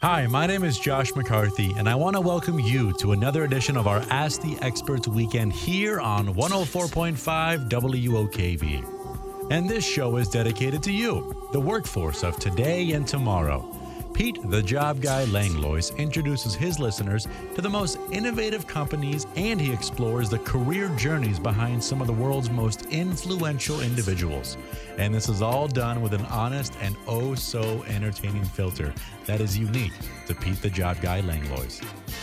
[0.00, 3.76] Hi, my name is Josh McCarthy, and I want to welcome you to another edition
[3.76, 9.50] of our Ask the Experts weekend here on 104.5 WOKV.
[9.50, 13.68] And this show is dedicated to you, the workforce of today and tomorrow.
[14.18, 19.72] Pete, the job guy Langlois, introduces his listeners to the most innovative companies and he
[19.72, 24.56] explores the career journeys behind some of the world's most influential individuals.
[24.96, 28.92] And this is all done with an honest and oh so entertaining filter
[29.26, 29.92] that is unique
[30.26, 31.80] to Pete, the job guy Langlois.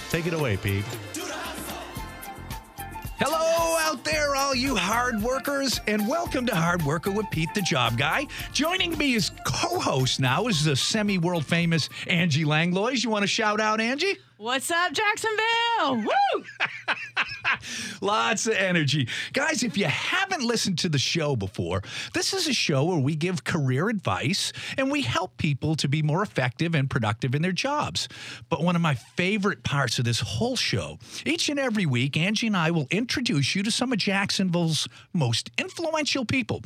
[0.10, 0.84] Take it away, Pete.
[3.18, 3.55] Hello
[3.96, 7.98] out there, all you hard workers, and welcome to Hard Worker with Pete the Job
[7.98, 8.28] Guy.
[8.52, 13.04] Joining me as co host now is the semi world famous Angie Langlois.
[13.06, 14.18] You want to shout out, Angie?
[14.38, 15.96] What's up, Jacksonville?
[15.96, 16.44] Woo!
[18.02, 19.08] Lots of energy.
[19.32, 21.82] Guys, if you haven't listened to the show before,
[22.14, 26.02] this is a show where we give career advice and we help people to be
[26.02, 28.10] more effective and productive in their jobs.
[28.50, 32.48] But one of my favorite parts of this whole show, each and every week, Angie
[32.48, 36.62] and I will introduce you to some of Jacksonville's most influential people.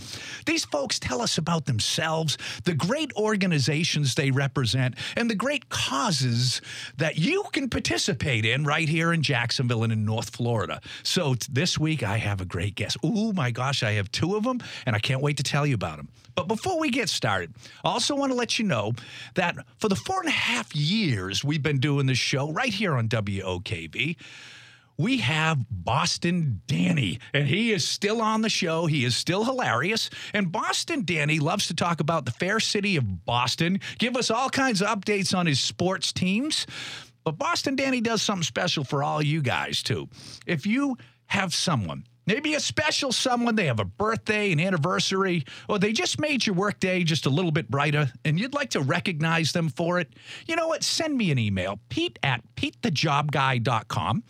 [0.48, 6.62] These folks tell us about themselves, the great organizations they represent, and the great causes
[6.98, 10.80] that you can participate in right here in Jacksonville and in North Florida.
[11.04, 12.98] So this week I have a great guest.
[13.04, 15.76] Oh my gosh, I have two of them, and I can't wait to tell you
[15.76, 16.08] about them.
[16.36, 18.94] But before we get started, I also want to let you know
[19.34, 22.96] that for the four and a half years we've been doing this show right here
[22.96, 24.16] on WOKV,
[25.00, 28.86] we have Boston Danny, and he is still on the show.
[28.86, 30.10] He is still hilarious.
[30.34, 34.50] And Boston Danny loves to talk about the fair city of Boston, give us all
[34.50, 36.68] kinds of updates on his sports teams.
[37.24, 40.10] But Boston Danny does something special for all you guys, too.
[40.48, 45.80] If you have someone, maybe a special someone, they have a birthday, an anniversary, or
[45.80, 49.52] they just made your workday just a little bit brighter, and you'd like to recognize
[49.52, 50.14] them for it,
[50.48, 50.84] you know what?
[50.84, 54.24] Send me an email, pete at petethejobguy.com.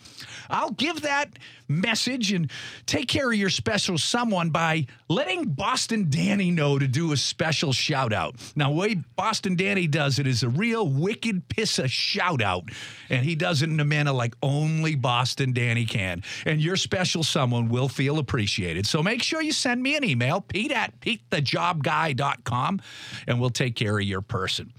[0.50, 2.50] I'll give that message and
[2.86, 7.72] take care of your special someone by letting Boston Danny know to do a special
[7.72, 8.36] shout out.
[8.54, 12.70] Now, way Boston Danny does it is a real wicked piss of shout out,
[13.10, 16.22] and he does it in a manner like only Boston Danny can.
[16.46, 18.86] And your special someone will feel appreciated.
[18.86, 22.80] So make sure you send me an email, pete at petethejobguy.com,
[23.26, 24.72] and we'll take care of your person.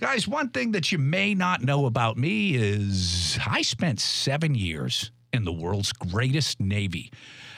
[0.00, 5.12] Guys, one thing that you may not know about me is I spent seven years
[5.32, 7.10] in the world's greatest Navy.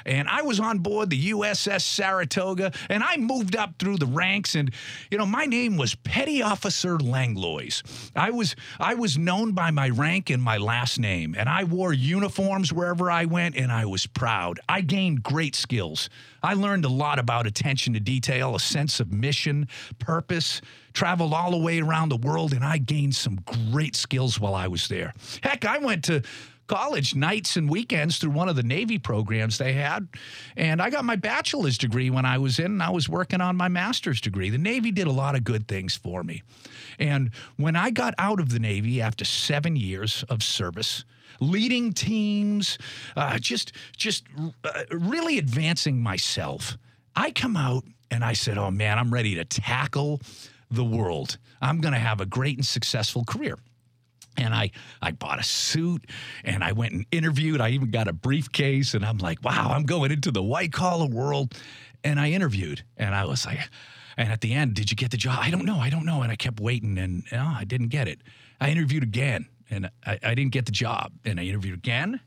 [0.07, 4.55] And I was on board the USS Saratoga, and I moved up through the ranks.
[4.55, 4.71] And
[5.11, 7.83] you know, my name was Petty Officer Langlois.
[8.15, 11.93] I was I was known by my rank and my last name, and I wore
[11.93, 14.61] uniforms wherever I went, and I was proud.
[14.69, 16.09] I gained great skills.
[16.43, 20.61] I learned a lot about attention to detail, a sense of mission, purpose.
[20.93, 23.41] Traveled all the way around the world, and I gained some
[23.73, 25.13] great skills while I was there.
[25.43, 26.23] Heck, I went to
[26.67, 30.09] college nights and weekends through one of the Navy programs they had.
[30.57, 33.57] And I got my bachelor's degree when I was in, and I was working on
[33.57, 34.51] my master's degree.
[34.51, 36.43] The Navy did a lot of good things for me.
[36.99, 41.05] And when I got out of the Navy after seven years of service,
[41.41, 42.79] leading teams,
[43.17, 44.25] uh, just just
[44.65, 46.79] uh, really advancing myself,
[47.17, 50.21] I come out and I said, "Oh man, I'm ready to tackle
[50.71, 51.39] the world.
[51.61, 53.59] I'm going to have a great and successful career."
[54.37, 56.07] And I, I bought a suit
[56.45, 57.61] and I went and interviewed.
[57.61, 61.07] I even got a briefcase and I'm like, wow, I'm going into the white collar
[61.07, 61.55] world.
[62.03, 63.61] And I interviewed and I was like,
[64.17, 65.39] and at the end, did you get the job?
[65.41, 65.79] I don't know.
[65.79, 66.23] I don't know.
[66.23, 68.21] And I kept waiting and no, I didn't get it.
[68.61, 71.13] I interviewed again and I, I didn't get the job.
[71.25, 72.21] And I interviewed again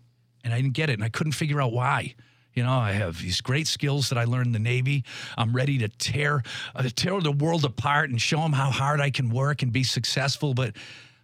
[0.44, 0.94] and I didn't get it.
[0.94, 2.16] And I couldn't figure out why.
[2.58, 5.04] You know, I have these great skills that I learned in the Navy.
[5.38, 6.42] I'm ready to tear
[6.76, 9.84] uh, tear the world apart and show them how hard I can work and be
[9.84, 10.56] successful.
[10.56, 10.76] But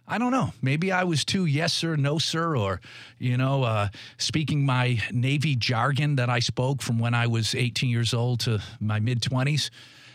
[0.06, 0.52] I don't know.
[0.60, 2.80] Maybe I was too yes sir, no sir, or
[3.18, 3.88] you know, uh,
[4.18, 8.60] speaking my Navy jargon that I spoke from when I was 18 years old to
[8.80, 9.70] my mid 20s.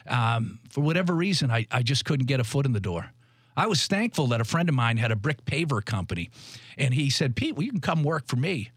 [0.08, 3.12] Um, for whatever reason, I, I just couldn't get a foot in the door.
[3.58, 6.30] I was thankful that a friend of mine had a brick paver company,
[6.78, 8.72] and he said, "Pete, well, you can come work for me."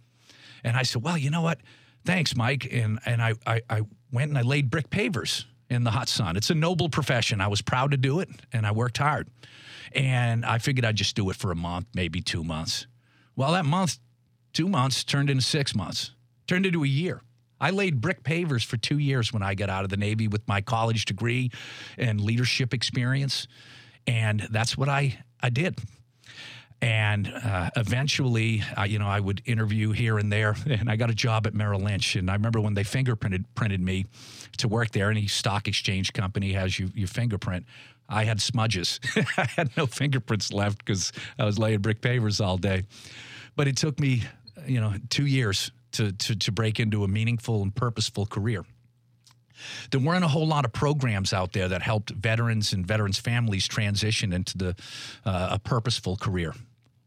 [0.65, 1.61] And I said, "Well, you know what?
[2.05, 5.91] Thanks, Mike." And and I I, I went and I laid brick pavers in the
[5.91, 6.37] hot sun.
[6.37, 7.41] It's a noble profession.
[7.41, 9.29] I was proud to do it, and I worked hard.
[9.95, 12.87] And I figured I'd just do it for a month, maybe two months.
[13.37, 13.99] Well, that month,
[14.53, 16.13] two months turned into six months,
[16.47, 17.23] turned into a year.
[17.61, 20.47] I laid brick pavers for two years when I got out of the Navy with
[20.49, 21.51] my college degree
[21.97, 23.47] and leadership experience.
[24.07, 25.79] And that's what I, I did.
[26.83, 31.11] And uh, eventually, uh, you know, I would interview here and there, and I got
[31.11, 32.17] a job at Merrill Lynch.
[32.17, 34.07] And I remember when they fingerprinted printed me
[34.59, 35.11] to work there.
[35.11, 37.67] Any stock exchange company has you your fingerprint.
[38.09, 39.01] I had smudges.
[39.39, 42.83] I had no fingerprints left because I was laying brick pavers all day.
[43.55, 44.25] But it took me,
[44.67, 48.65] you know, two years to, to, to break into a meaningful and purposeful career.
[49.91, 53.69] There weren't a whole lot of programs out there that helped veterans and veterans' families
[53.69, 54.77] transition into the,
[55.25, 56.55] uh, a purposeful career.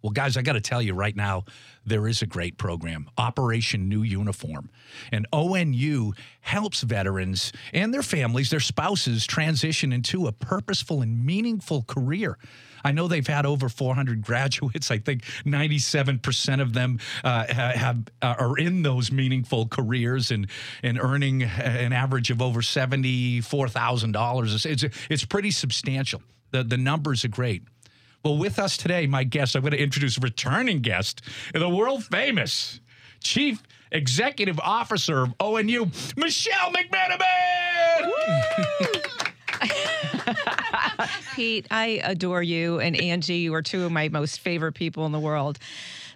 [0.05, 1.45] Well, guys, I got to tell you right now,
[1.83, 4.69] there is a great program, Operation New Uniform.
[5.11, 11.81] And ONU helps veterans and their families, their spouses, transition into a purposeful and meaningful
[11.87, 12.37] career.
[12.83, 14.91] I know they've had over 400 graduates.
[14.91, 20.45] I think 97% of them uh, have uh, are in those meaningful careers and
[20.83, 24.65] and earning an average of over $74,000.
[24.67, 26.21] It's it's pretty substantial.
[26.51, 27.63] The the numbers are great.
[28.25, 31.21] Well, with us today, my guest, I'm going to introduce a returning guest,
[31.53, 32.79] the world famous
[33.19, 33.61] Chief
[33.91, 37.21] Executive Officer of ONU, Michele McManamon.
[41.35, 43.35] Pete, I adore you and Angie.
[43.35, 45.59] You are two of my most favorite people in the world.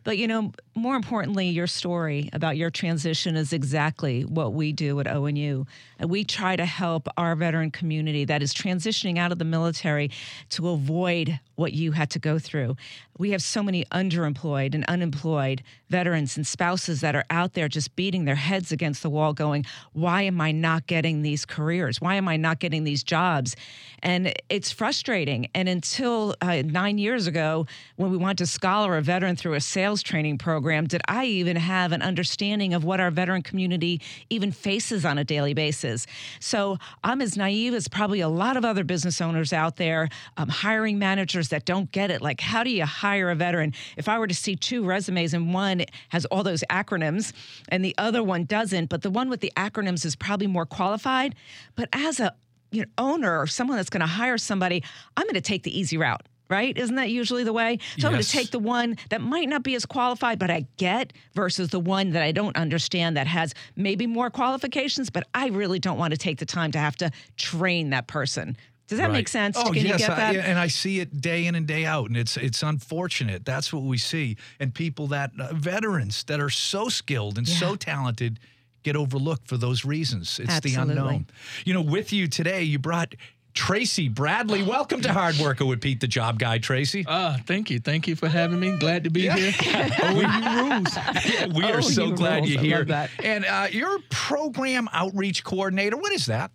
[0.03, 4.99] But you know, more importantly, your story about your transition is exactly what we do
[4.99, 5.67] at ONU.
[5.99, 10.11] We try to help our veteran community that is transitioning out of the military
[10.51, 12.77] to avoid what you had to go through.
[13.17, 17.93] We have so many underemployed and unemployed veterans and spouses that are out there just
[17.97, 21.99] beating their heads against the wall, going, Why am I not getting these careers?
[21.99, 23.57] Why am I not getting these jobs?
[24.01, 25.49] And it's frustrating.
[25.53, 27.67] And until uh, nine years ago,
[27.97, 31.55] when we wanted to scholar a veteran through a sales training program, did I even
[31.55, 36.05] have an understanding of what our veteran community even faces on a daily basis?
[36.39, 40.49] So I'm as naive as probably a lot of other business owners out there, um,
[40.49, 42.21] hiring managers that don't get it.
[42.21, 43.73] Like, how do you hire a veteran?
[43.97, 47.33] If I were to see two resumes and one has all those acronyms
[47.69, 51.35] and the other one doesn't, but the one with the acronyms is probably more qualified.
[51.75, 52.33] But as a
[52.71, 54.83] you know, owner or someone that's going to hire somebody,
[55.17, 56.77] I'm going to take the easy route right?
[56.77, 57.77] Isn't that usually the way?
[57.79, 58.05] So yes.
[58.05, 61.13] I'm going to take the one that might not be as qualified, but I get
[61.33, 65.79] versus the one that I don't understand that has maybe more qualifications, but I really
[65.79, 68.57] don't want to take the time to have to train that person.
[68.87, 69.13] Does that right.
[69.13, 69.55] make sense?
[69.55, 72.37] Oh, Can yes, I, and I see it day in and day out, and it's
[72.37, 73.45] it's unfortunate.
[73.45, 77.55] That's what we see, and people that uh, veterans that are so skilled and yeah.
[77.55, 78.39] so talented
[78.81, 80.39] get overlooked for those reasons.
[80.39, 80.95] It's Absolutely.
[80.95, 81.27] the unknown.
[81.65, 83.13] You know, with you today, you brought
[83.53, 84.63] Tracey Bradley.
[84.63, 87.05] Welcome to Hard Worker with Pete the Job Guy, Tracey.
[87.07, 87.79] Uh, thank you.
[87.79, 88.77] Thank you for having me.
[88.77, 89.35] Glad to be yeah.
[89.35, 89.51] here.
[89.51, 90.95] ONU rules.
[91.25, 92.49] Yeah, we are so glad rules.
[92.49, 93.07] you're here.
[93.23, 95.97] And uh, you're program outreach coordinator.
[95.97, 96.51] What is that?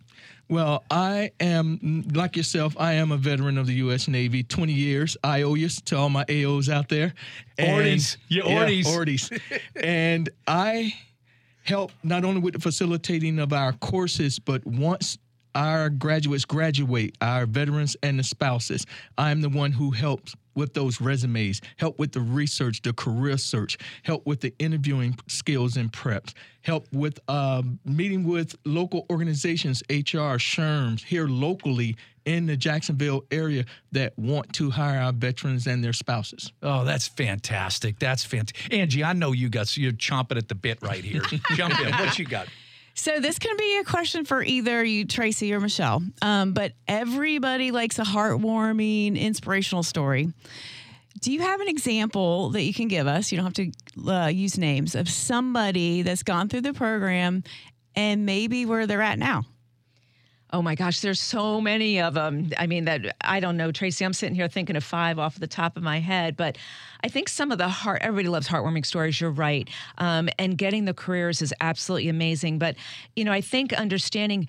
[0.47, 4.07] Well, I am, like yourself, I am a veteran of the U.S.
[4.07, 5.17] Navy, 20 years.
[5.23, 7.13] I owe you to all my AOs out there.
[7.57, 8.17] Ordies.
[8.27, 9.31] Yeah, Ordies.
[9.75, 10.93] and I
[11.63, 15.17] help not only with the facilitating of our courses, but once
[15.55, 18.85] our graduates graduate, our veterans and the spouses,
[19.17, 23.77] I'm the one who helps with those resumes, help with the research, the career search,
[24.03, 30.37] help with the interviewing skills and preps, help with um, meeting with local organizations, HR,
[30.37, 35.93] SHRMs here locally in the Jacksonville area that want to hire our veterans and their
[35.93, 36.51] spouses.
[36.63, 37.99] Oh, that's fantastic.
[37.99, 38.73] That's fantastic.
[38.73, 41.21] Angie, I know you got, you're chomping at the bit right here.
[41.55, 41.93] Jump in.
[41.93, 42.47] What you got?
[42.97, 46.01] So this can be a question for either you, Tracey, or Michele.
[46.21, 50.31] Um, but everybody likes a heartwarming, inspirational story.
[51.19, 53.31] Do you have an example that you can give us?
[53.31, 53.71] You don't have
[54.05, 57.43] to uh, use names of somebody that's gone through the program
[57.95, 59.43] and maybe where they're at now.
[60.55, 62.49] Oh my gosh, there's so many of them.
[62.57, 64.05] I mean, that I don't know, Tracey.
[64.05, 66.57] I'm sitting here thinking of five off the top of my head, but
[67.03, 68.01] I think some of the heart.
[68.01, 69.19] Everybody loves heartwarming stories.
[69.19, 72.57] You're right, um, and getting the careers is absolutely amazing.
[72.57, 72.77] But
[73.17, 74.47] you know, I think understanding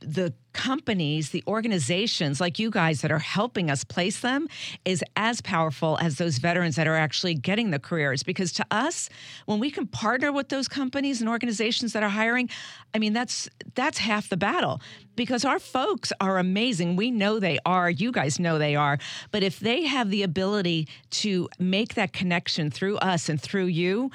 [0.00, 4.48] the companies, the organizations like you guys that are helping us place them
[4.84, 8.22] is as powerful as those veterans that are actually getting the careers.
[8.22, 9.08] Because to us,
[9.46, 12.48] when we can partner with those companies and organizations that are hiring,
[12.94, 14.80] I mean that's that's half the battle.
[15.16, 16.96] Because our folks are amazing.
[16.96, 17.90] We know they are.
[17.90, 18.98] You guys know they are.
[19.30, 24.10] But if they have the ability to make that connection through us and through you,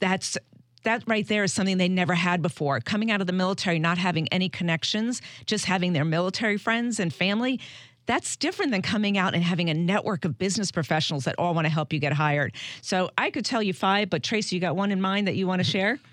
[0.00, 0.36] that's
[0.88, 2.80] that right there is something they never had before.
[2.80, 7.12] Coming out of the military, not having any connections, just having their military friends and
[7.12, 7.60] family.
[8.06, 11.66] That's different than coming out and having a network of business professionals that all want
[11.66, 12.54] to help you get hired.
[12.80, 15.46] So I could tell you five, but Tracey, you got one in mind that you
[15.46, 15.98] want to share?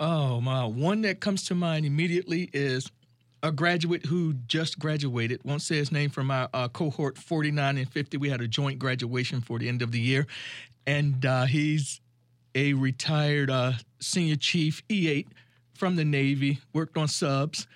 [0.00, 0.64] Oh, my.
[0.64, 2.88] One that comes to mind immediately is
[3.42, 5.40] a graduate who just graduated.
[5.42, 8.16] Won't say his name from our uh, cohort 49 and 50.
[8.18, 10.28] We had a joint graduation for the end of the year.
[10.86, 12.00] And uh, he's
[12.54, 15.26] a retired uh, senior chief E8
[15.74, 17.66] from the Navy, worked on subs.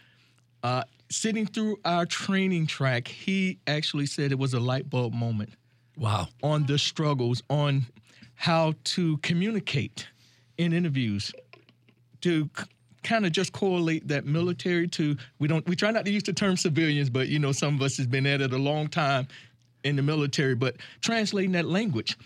[0.63, 5.51] Uh, sitting through our training track, he actually said it was a light bulb moment
[5.97, 6.29] Wow.
[6.43, 7.87] on the struggles, on
[8.35, 10.09] how to communicate
[10.59, 11.33] in interviews,
[12.23, 12.49] to
[13.03, 16.33] kind of just correlate that military to we don't we try not to use the
[16.33, 19.27] term civilians, but you know some of us has been at it a long time
[19.85, 22.17] in the military, but translating that language.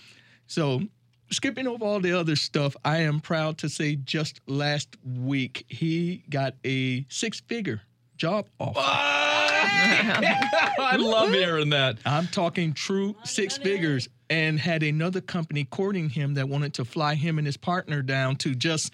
[0.47, 0.83] So
[1.30, 6.25] skipping over all the other stuff, I am proud to say just last week he
[6.30, 7.83] got a six-figure
[8.16, 8.80] job offer.
[8.80, 11.99] I love hearing that.
[12.04, 17.14] I'm talking true six figures and had another company courting him that wanted to fly
[17.14, 18.92] him and his partner down to just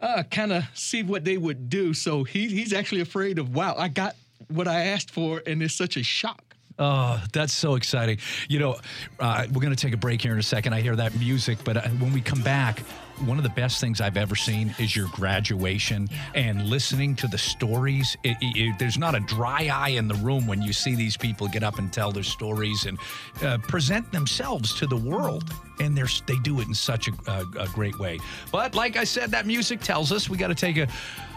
[0.00, 1.94] uh, kind of see what they would do.
[1.94, 4.16] So he, he's actually afraid of, wow, I got
[4.48, 6.53] what I asked for, and it's such a shock.
[6.78, 8.18] Oh, that's so exciting.
[8.48, 8.76] You know,
[9.20, 10.72] uh, we're going to take a break here in a second.
[10.72, 12.82] I hear that music, but uh, when we come back,
[13.26, 17.38] one of the best things I've ever seen is your graduation and listening to the
[17.38, 18.16] stories.
[18.24, 21.16] It, it- it- there's not a dry eye in the room when you see these
[21.16, 22.98] people get up and tell their stories and
[23.42, 25.50] uh, present themselves to the world.
[25.80, 28.18] And they're, they do it in such a, a, a great way.
[28.52, 30.86] But like I said, that music tells us we got to take a,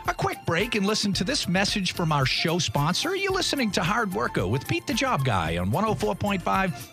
[0.08, 3.16] a quick break and listen to this message from our show sponsor.
[3.16, 6.42] You're listening to Hard Worker with Pete the Job Guy on 104.5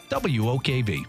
[0.08, 1.04] WOKV.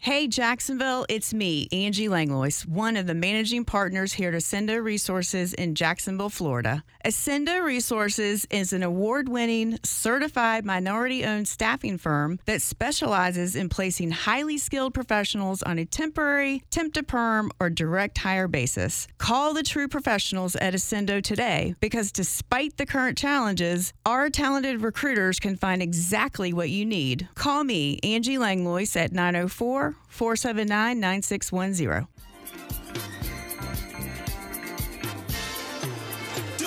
[0.00, 5.52] Hey, Jacksonville, it's me, Angie Langlois, one of the managing partners here at Ascendo Resources
[5.52, 6.84] in Jacksonville, Florida.
[7.04, 14.12] Ascendo Resources is an award winning, certified minority owned staffing firm that specializes in placing
[14.12, 19.08] highly skilled professionals on a temporary, temp to perm, or direct hire basis.
[19.18, 25.40] Call the true professionals at Ascendo today because despite the current challenges, our talented recruiters
[25.40, 27.28] can find exactly what you need.
[27.34, 32.08] Call me, Angie Langlois, at 904 479 9610.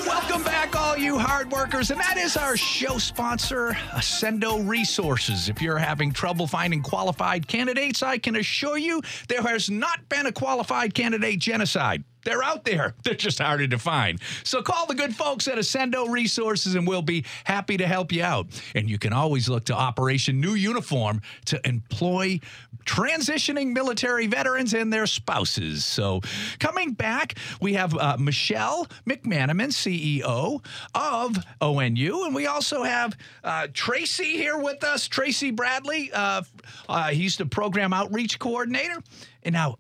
[0.06, 1.92] Welcome back, all you hard workers.
[1.92, 5.50] And that is our show sponsor, Ascendo Resources.
[5.50, 10.26] If you're having trouble finding qualified candidates, I can assure you there has not been
[10.26, 12.04] a qualified candidate genocide.
[12.24, 12.94] They're out there.
[13.04, 14.20] They're just harder to find.
[14.44, 18.24] So call the good folks at Ascendo Resources and we'll be happy to help you
[18.24, 18.48] out.
[18.76, 22.40] And you can always look to Operation New Uniform to employ
[22.86, 25.86] transitioning military veterans and their spouses.
[25.86, 26.22] So
[26.60, 30.64] coming back, we have uh, Michele McManamon, CEO
[30.96, 32.26] of ONU.
[32.26, 36.12] And we also have uh, Tracey here with us, Tracey Bradley.
[36.12, 36.44] Uh,
[36.90, 39.02] uh, he's the program outreach coordinator.
[39.44, 39.78] And now,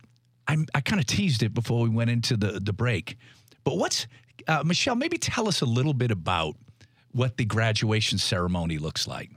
[0.47, 3.17] I'm, I kind of teased it before we went into the, the break.
[3.63, 4.07] But what's,
[4.47, 6.55] uh, Michele, maybe tell us a little bit about
[7.11, 9.29] what the graduation ceremony looks like.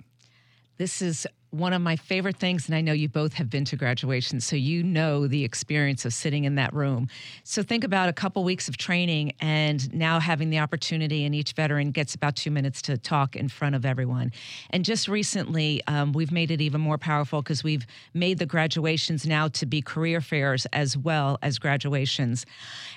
[0.76, 3.76] This is one of my favorite things, and I know you both have been to
[3.76, 7.08] graduation, so you know the experience of sitting in that room.
[7.44, 11.52] So think about a couple weeks of training and now having the opportunity, and each
[11.52, 14.32] veteran gets about two minutes to talk in front of everyone.
[14.70, 19.24] And just recently, um, we've made it even more powerful because we've made the graduations
[19.24, 22.46] now to be career fairs as well as graduations.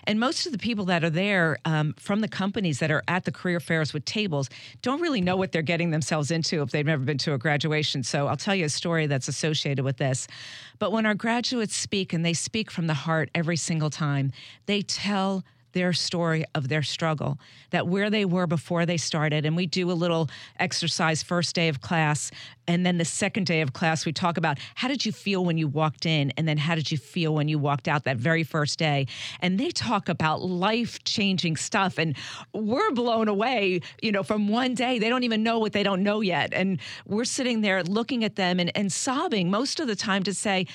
[0.06, 3.26] And most of the people that are there um, from the companies that are at
[3.26, 4.50] the career fairs with tables
[4.82, 8.02] don't really know what they're getting themselves into if they've never been to a graduation.
[8.02, 10.26] So I'll tell you a story that's associated with this.
[10.80, 14.32] But when our graduates speak, and they speak from the heart every single time,
[14.68, 15.44] they tell
[15.78, 17.38] their story of their struggle,
[17.70, 19.46] that where they were before they started.
[19.46, 20.28] And we do a little
[20.60, 22.32] exercise first day of class.
[22.68, 25.60] And then the second day of class, we talk about how did you feel when
[25.60, 26.34] you walked in?
[26.36, 29.06] And then how did you feel when you walked out that very first day?
[29.40, 32.00] And they talk about life changing stuff.
[32.00, 32.18] And
[32.54, 34.98] we're blown away, you know, from one day.
[34.98, 36.54] They don't even know what they don't know yet.
[36.54, 40.34] And we're sitting there looking at them and, and sobbing most of the time to
[40.34, 40.66] say,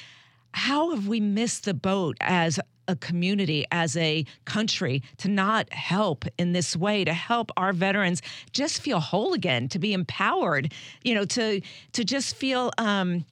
[0.54, 6.24] how have we missed the boat as a community, as a country, to not help
[6.38, 8.22] in this way, to help our veterans
[8.52, 10.72] just feel whole again, to be empowered,
[11.02, 11.60] you know, to
[11.92, 13.24] to just feel, um,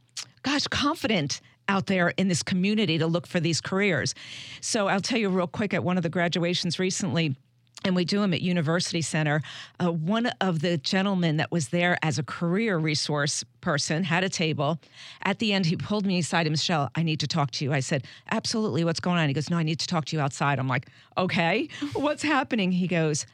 [0.42, 4.14] gosh, confident out there in this community to look for these careers.
[4.61, 7.37] So I'll tell you real quick at one of the graduations recently
[7.84, 9.42] and we do them at University Center.
[9.82, 14.28] Uh, one of the gentlemen that was there as a career resource person had a
[14.28, 14.78] table.
[15.22, 17.72] At the end, he pulled me aside Michele, I need to talk to you.
[17.72, 19.28] I said, Absolutely, what's going on?
[19.28, 20.58] He goes, No, I need to talk to you outside.
[20.58, 22.72] I'm like, Okay, what's happening?
[22.72, 23.26] He goes,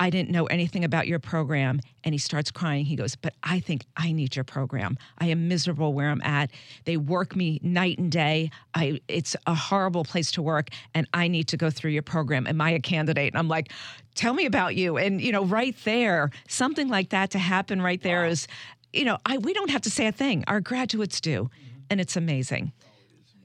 [0.00, 1.80] I didn't know anything about your program.
[2.02, 2.86] And he starts crying.
[2.86, 4.96] He goes, But I think I need your program.
[5.18, 6.50] I am miserable where I'm at.
[6.86, 8.50] They work me night and day.
[8.74, 12.46] I it's a horrible place to work, and I need to go through your program.
[12.46, 13.32] Am I a candidate?
[13.32, 13.70] And I'm like,
[14.14, 14.96] Tell me about you.
[14.96, 18.48] And you know, right there, something like that to happen right there is,
[18.92, 20.44] you know, I we don't have to say a thing.
[20.48, 21.44] Our graduates do.
[21.44, 21.80] Mm-hmm.
[21.90, 22.72] And it's amazing.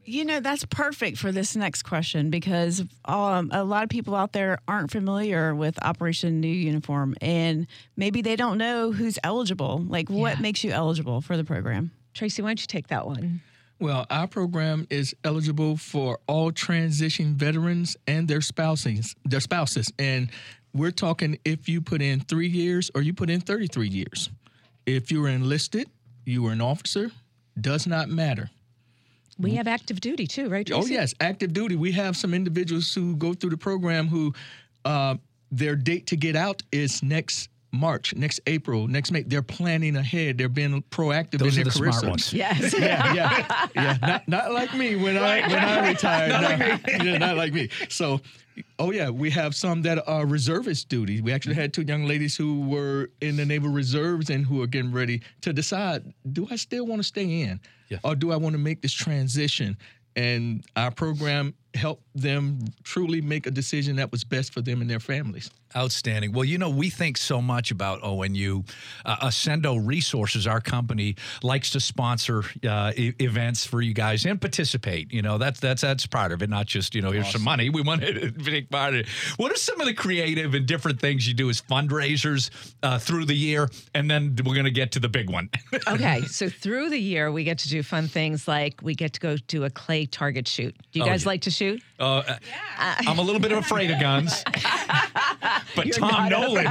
[0.08, 4.34] You know, that's perfect for this next question because um, a lot of people out
[4.34, 7.66] there aren't familiar with Operation New Uniform and
[7.98, 9.84] maybe they don't know who's eligible.
[9.88, 10.42] Like, what Yeah.
[10.42, 11.90] makes you eligible for the program?
[12.14, 13.42] Tracey, why don't you take that one?
[13.80, 19.16] Well, our program is eligible for all transition veterans and their spouses.
[19.26, 20.30] Their spouses, and
[20.74, 24.30] we're talking if you put in three years or you put in 33 years.
[24.86, 25.90] If you were enlisted,
[26.26, 27.12] you were an officer,
[27.60, 28.50] does not matter.
[29.38, 30.70] We have active duty too, right?
[30.72, 31.76] Oh yes, active duty.
[31.76, 34.34] We have some individuals who go through the program who
[34.86, 35.16] uh,
[35.52, 39.24] their date to get out is next March, next April, next May.
[39.24, 40.38] They're planning ahead.
[40.38, 42.34] They're being proactive Those in are their the career smart ones.
[42.34, 42.74] Yes.
[42.78, 43.98] Yeah, yeah, yeah.
[44.02, 46.30] Not, not like me when I when I retired.
[46.88, 47.04] no.
[47.04, 47.70] Yeah, not like me.
[47.90, 48.22] So,
[48.80, 51.22] oh yeah, we have some that are reservist duty.
[51.22, 54.68] We actually had two young ladies who were in the Naval Reserves and who are
[54.68, 57.60] getting ready to decide: Do I still want to stay in,
[57.90, 58.00] Yeah.
[58.04, 59.78] or do I want to make this transition?
[60.18, 64.90] And our program helped them truly make a decision that was best for them and
[64.90, 65.50] their families.
[65.76, 66.32] Outstanding.
[66.32, 68.66] Well, you know, we think so much about ONU.
[69.04, 74.40] Uh, Ascendo Resources, our company, likes to sponsor uh, e- events for you guys and
[74.40, 75.12] participate.
[75.12, 76.50] You know, that's that's that's part of it.
[76.50, 77.70] Not just you know, here's some money.
[77.70, 79.10] We want to take part of it.
[79.36, 82.52] What are some of the creative and different things you do as fundraisers
[82.82, 83.70] uh, through the year?
[83.94, 85.50] And then we're going to get to the big one.
[85.90, 89.20] okay, so through the year, we get to do fun things like we get to
[89.20, 90.74] go do a clay target shoot.
[90.94, 91.30] Do you Oh, guys yeah.
[91.30, 91.65] like to shoot?
[92.00, 92.38] Uh,
[93.08, 94.44] I'm a little bit afraid of guns,
[95.76, 96.66] but Tom Nolan.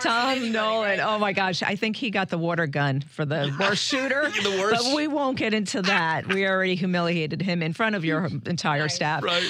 [0.00, 1.00] Tom Nolan.
[1.00, 1.62] Oh my gosh.
[1.62, 4.30] I think he got the water gun for the worst shooter.
[4.40, 4.84] The worst.
[4.84, 6.26] But we won't get into that.
[6.28, 9.22] We already humiliated him in front of your entire staff.
[9.22, 9.42] Right.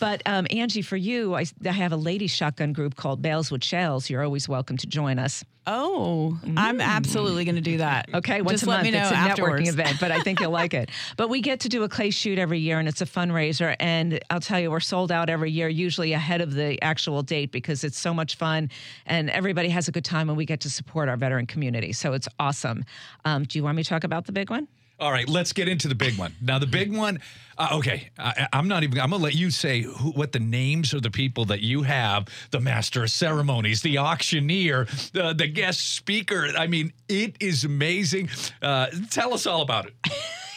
[0.00, 3.62] But um, Angie, for you, I, I have a ladies shotgun group called Bales with
[3.62, 4.08] Shells.
[4.08, 5.44] You're always welcome to join us.
[5.70, 8.08] Oh, I'm absolutely going to do that.
[8.14, 8.84] Okay, once Just a let month.
[8.84, 9.68] me know it's a afterwards.
[9.68, 10.88] networking event, but I think you'll like it.
[11.18, 13.76] But we get to do a clay shoot every year, and it's a fundraiser.
[13.78, 17.52] And I'll tell you, we're sold out every year, usually ahead of the actual date
[17.52, 18.70] because it's so much fun,
[19.06, 21.92] and everybody has a good time, and we get to support our veteran community.
[21.92, 22.84] So it's awesome.
[23.24, 24.66] Um, do you want me to talk about the big one?
[25.00, 26.34] All right, let's get into the big one.
[26.40, 27.20] Now, the big one.
[27.56, 28.98] Uh, okay, I, I'm not even.
[28.98, 32.26] I'm gonna let you say who, what the names of the people that you have:
[32.50, 36.48] the master of ceremonies, the auctioneer, the, the guest speaker.
[36.58, 38.28] I mean, it is amazing.
[38.60, 39.94] Uh, tell us all about it.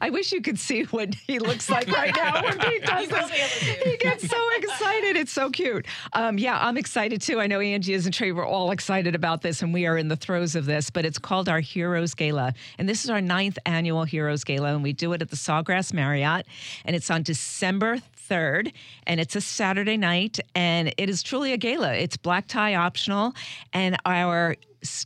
[0.00, 3.52] I wish you could see what he looks like right now when Pete does this.
[3.84, 5.16] He gets so excited.
[5.16, 5.86] It's so cute.
[6.12, 7.40] Um, yeah, I'm excited too.
[7.40, 8.32] I know Angie is and Trey.
[8.32, 10.90] We're all excited about this, and we are in the throes of this.
[10.90, 14.82] But it's called our Heroes Gala, and this is our ninth annual Heroes Gala, and
[14.82, 16.46] we do it at the Sawgrass Marriott,
[16.84, 17.98] and it's on December
[18.28, 18.72] 3rd,
[19.06, 21.94] and it's a Saturday night, and it is truly a gala.
[21.94, 23.34] It's black tie optional,
[23.72, 24.56] and our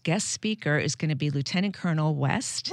[0.03, 2.73] guest speaker is going to be Lieutenant Colonel West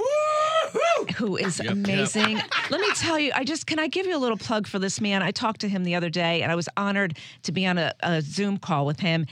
[1.14, 2.40] who is amazing.
[2.70, 5.00] Let me tell you, I just can I give you a little plug for this
[5.00, 5.22] man?
[5.22, 7.94] I talked to him the other day, and I was honored to be on a,
[8.00, 9.26] a Zoom call with him.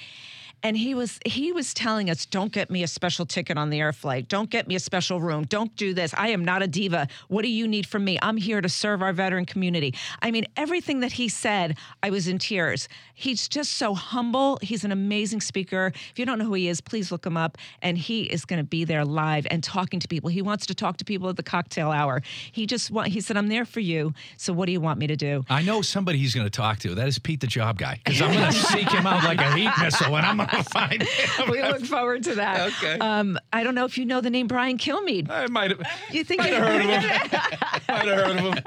[0.64, 3.80] And he was he was telling us, don't get me a special ticket on the
[3.80, 4.28] air flight.
[4.28, 5.44] Don't get me a special room.
[5.44, 6.14] Don't do this.
[6.16, 7.08] I am not a diva.
[7.28, 8.18] What do you need from me?
[8.22, 9.94] I'm here to serve our veteran community.
[10.20, 12.88] I mean, everything that he said, I was in tears.
[13.14, 14.58] He's just so humble.
[14.62, 15.92] He's an amazing speaker.
[16.10, 17.58] If you don't know who he is, please look him up.
[17.82, 20.30] And he is going to be there live and talking to people.
[20.30, 22.22] He wants to talk to people at the cocktail hour.
[22.52, 24.14] He just want, he said, I'm there for you.
[24.36, 25.44] So what do you want me to do?
[25.50, 26.94] I know somebody he's going to talk to.
[26.94, 29.52] That is Pete, the job guy, because I'm going to seek him out like a
[29.54, 31.50] heat missile, and I'm going find him.
[31.50, 32.68] we look forward to that.
[32.68, 32.98] Okay.
[32.98, 35.30] Um, I don't know if you know the name Brian Kilmeade.
[35.30, 35.82] I might have.
[36.10, 37.40] You think Might you have heard of him.
[37.88, 38.64] Might have heard of him.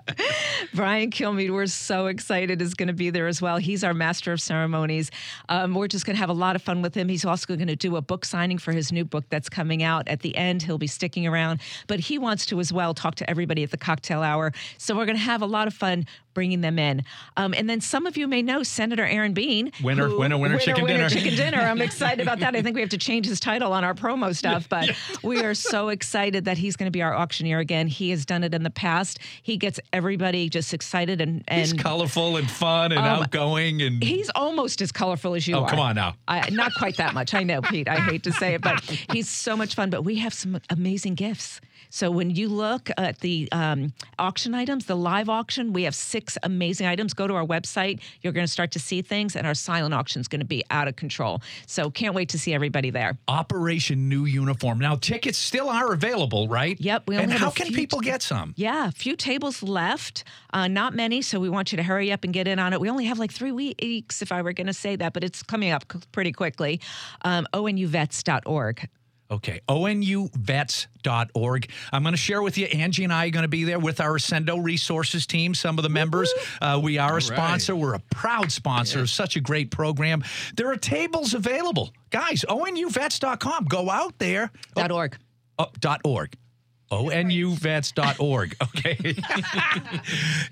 [0.73, 3.57] Brian Kilmeade, we're so excited, is going to be there as well.
[3.57, 5.11] He's our master of ceremonies.
[5.49, 7.07] Um, we're just going to have a lot of fun with him.
[7.09, 10.07] He's also going to do a book signing for his new book that's coming out
[10.07, 10.63] at the end.
[10.63, 13.77] He'll be sticking around, but he wants to as well talk to everybody at the
[13.77, 14.51] cocktail hour.
[14.77, 17.03] So we're going to have a lot of fun bringing them in.
[17.37, 19.71] Um, and then some of you may know Senator Aaron Bean.
[19.81, 21.09] Winner, who- winner, winner, chicken dinner.
[21.09, 21.57] Chicken dinner.
[21.57, 22.55] I'm excited about that.
[22.55, 24.91] I think we have to change his title on our promo stuff, but
[25.23, 27.87] we are so excited that he's going to be our auctioneer again.
[27.87, 29.17] He has done it in the past.
[29.41, 34.03] He gets everybody just excited and and He's colorful and fun and outgoing and.
[34.03, 35.61] He's almost as colorful as you are.
[35.61, 35.69] Oh, are.
[35.69, 36.15] come on now.
[36.27, 37.33] I, not quite that much.
[37.33, 37.87] I know, Pete.
[37.87, 39.89] I hate to say it, but he's so much fun.
[39.89, 41.61] But we have some amazing gifts.
[41.89, 46.24] So when you look at the um, auction items, the live auction, we have six
[46.43, 47.13] amazing items.
[47.13, 47.99] Go to our website.
[48.21, 50.63] You're going to start to see things, and our silent auction is going to be
[50.69, 51.41] out of control.
[51.67, 53.17] So can't wait to see everybody there.
[53.27, 54.79] Operation New Uniform.
[54.79, 56.79] Now, tickets still are available, right?
[56.79, 58.53] Yep, we only and how can people t- get some?
[58.57, 61.21] Yeah, a few tables left, uh, not many.
[61.21, 62.79] So we want you to hurry up and get in on it.
[62.79, 65.43] We only have like three weeks, if I were going to say that, but it's
[65.43, 66.79] coming up pretty quickly.
[67.23, 68.89] Um, onuvets.org.
[69.31, 71.69] Okay, onuvets.org.
[71.91, 73.99] I'm going to share with you, Angie and I are going to be there with
[73.99, 76.31] our Ascendo Resources team, some of the members.
[76.61, 77.75] Uh, we are a sponsor.
[77.75, 80.23] We're a proud sponsor of such a great program.
[80.55, 81.91] There are tables available.
[82.11, 83.65] Guys, onuvets.com.
[83.65, 84.51] Go out there.
[84.75, 85.17] Dot org.
[85.57, 86.35] Oh, dot org.
[86.91, 88.55] onuvets.org.
[88.75, 89.15] Okay.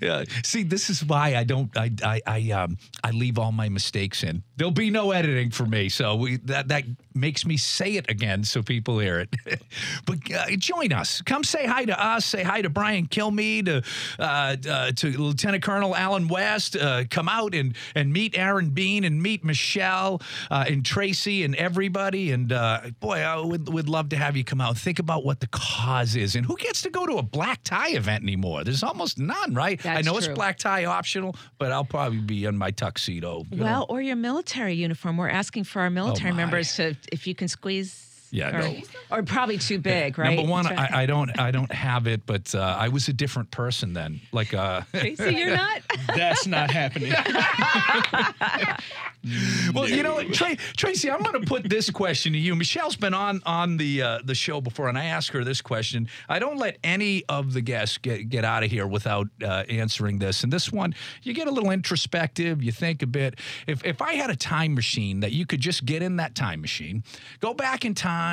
[0.00, 0.24] yeah.
[0.42, 1.76] See, this is why I don't.
[1.76, 4.42] I I I um I leave all my mistakes in.
[4.56, 8.44] There'll be no editing for me, so we that that makes me say it again
[8.44, 9.34] so people hear it.
[10.06, 11.22] but uh, join us.
[11.22, 12.24] Come say hi to us.
[12.24, 13.82] Say hi to Brian Kilmeade, to
[14.18, 16.76] uh, uh, to Lieutenant Colonel Allen West.
[16.76, 21.54] Uh, come out and and meet Aaron Bean and meet Michele uh, and Tracey and
[21.56, 22.32] everybody.
[22.32, 24.76] And uh, boy, I would would love to have you come out.
[24.78, 27.90] Think about what the cause is and who gets to go to a black tie
[27.90, 28.64] event anymore.
[28.64, 29.78] There's almost none, right?
[29.84, 33.44] I That's know it's black tie optional, but I'll probably be in my tuxedo.
[33.50, 33.64] you know.
[33.64, 35.18] Well, or your military uniform.
[35.18, 36.42] We're asking for our military oh, my.
[36.42, 38.03] members to, if you can squeeze.
[38.34, 38.74] Yeah, or, no.
[39.12, 40.34] or probably too big, right?
[40.34, 43.52] Number one, I, I don't, I don't have it, but uh, I was a different
[43.52, 44.20] person then.
[44.32, 45.82] Like, uh, Tracey, you're not.
[46.08, 47.12] That's not happening.
[49.72, 52.56] well, you know, Tra- Tracey, I'm going to put this question to you.
[52.56, 56.08] Michele's been on on the uh, the show before, and I ask her this question.
[56.28, 60.18] I don't let any of the guests get get out of here without uh, answering
[60.18, 60.42] this.
[60.42, 60.92] And this one,
[61.22, 62.64] you get a little introspective.
[62.64, 63.38] You think a bit.
[63.68, 66.60] If if I had a time machine that you could just get in that time
[66.60, 67.04] machine,
[67.38, 68.23] go back in time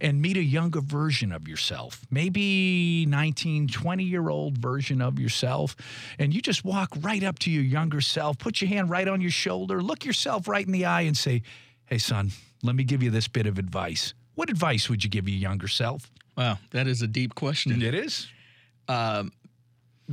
[0.00, 5.76] and meet a younger version of yourself, maybe 19, 20 year old version of yourself,
[6.18, 9.20] and you just walk right up to your younger self, put your hand right on
[9.20, 11.42] your shoulder, look yourself right in the eye, and say,
[11.86, 12.30] Hey, son,
[12.62, 14.14] let me give you this bit of advice.
[14.36, 16.10] What advice would you give your younger self?
[16.36, 17.80] Wow, that is a deep question.
[17.82, 18.26] It is.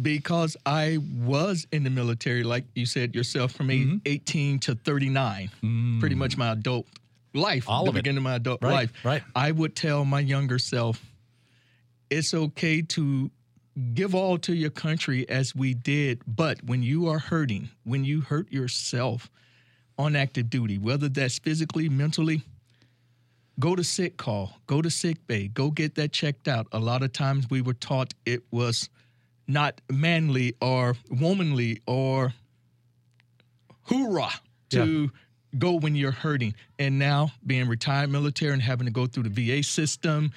[0.01, 3.97] because I was in the military, like you said yourself, from Mm-hmm.
[4.05, 5.49] 18 to 39,
[5.99, 6.85] pretty much my adult
[7.33, 7.69] life.
[7.69, 7.99] All the of it.
[7.99, 8.93] beginning of my adult Right, life.
[9.05, 9.23] right.
[9.35, 11.03] I would tell my younger self,
[12.09, 13.31] it's okay to
[13.93, 18.21] give all to your country as we did, but when you are hurting, when you
[18.21, 19.29] hurt yourself
[19.97, 22.41] on active duty, whether that's physically, mentally,
[23.59, 26.67] go to sick call, go to sick bay, go get that checked out.
[26.73, 28.89] A lot of times we were taught it was
[29.47, 32.33] not manly or womanly or
[33.83, 34.31] hoorah
[34.69, 35.11] to
[35.57, 36.53] go when you're hurting.
[36.79, 40.31] And now being retired military and having to go through the VA system,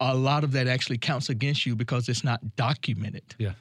[0.00, 3.34] a lot of that actually counts against you because it's not documented.
[3.38, 3.52] Yeah.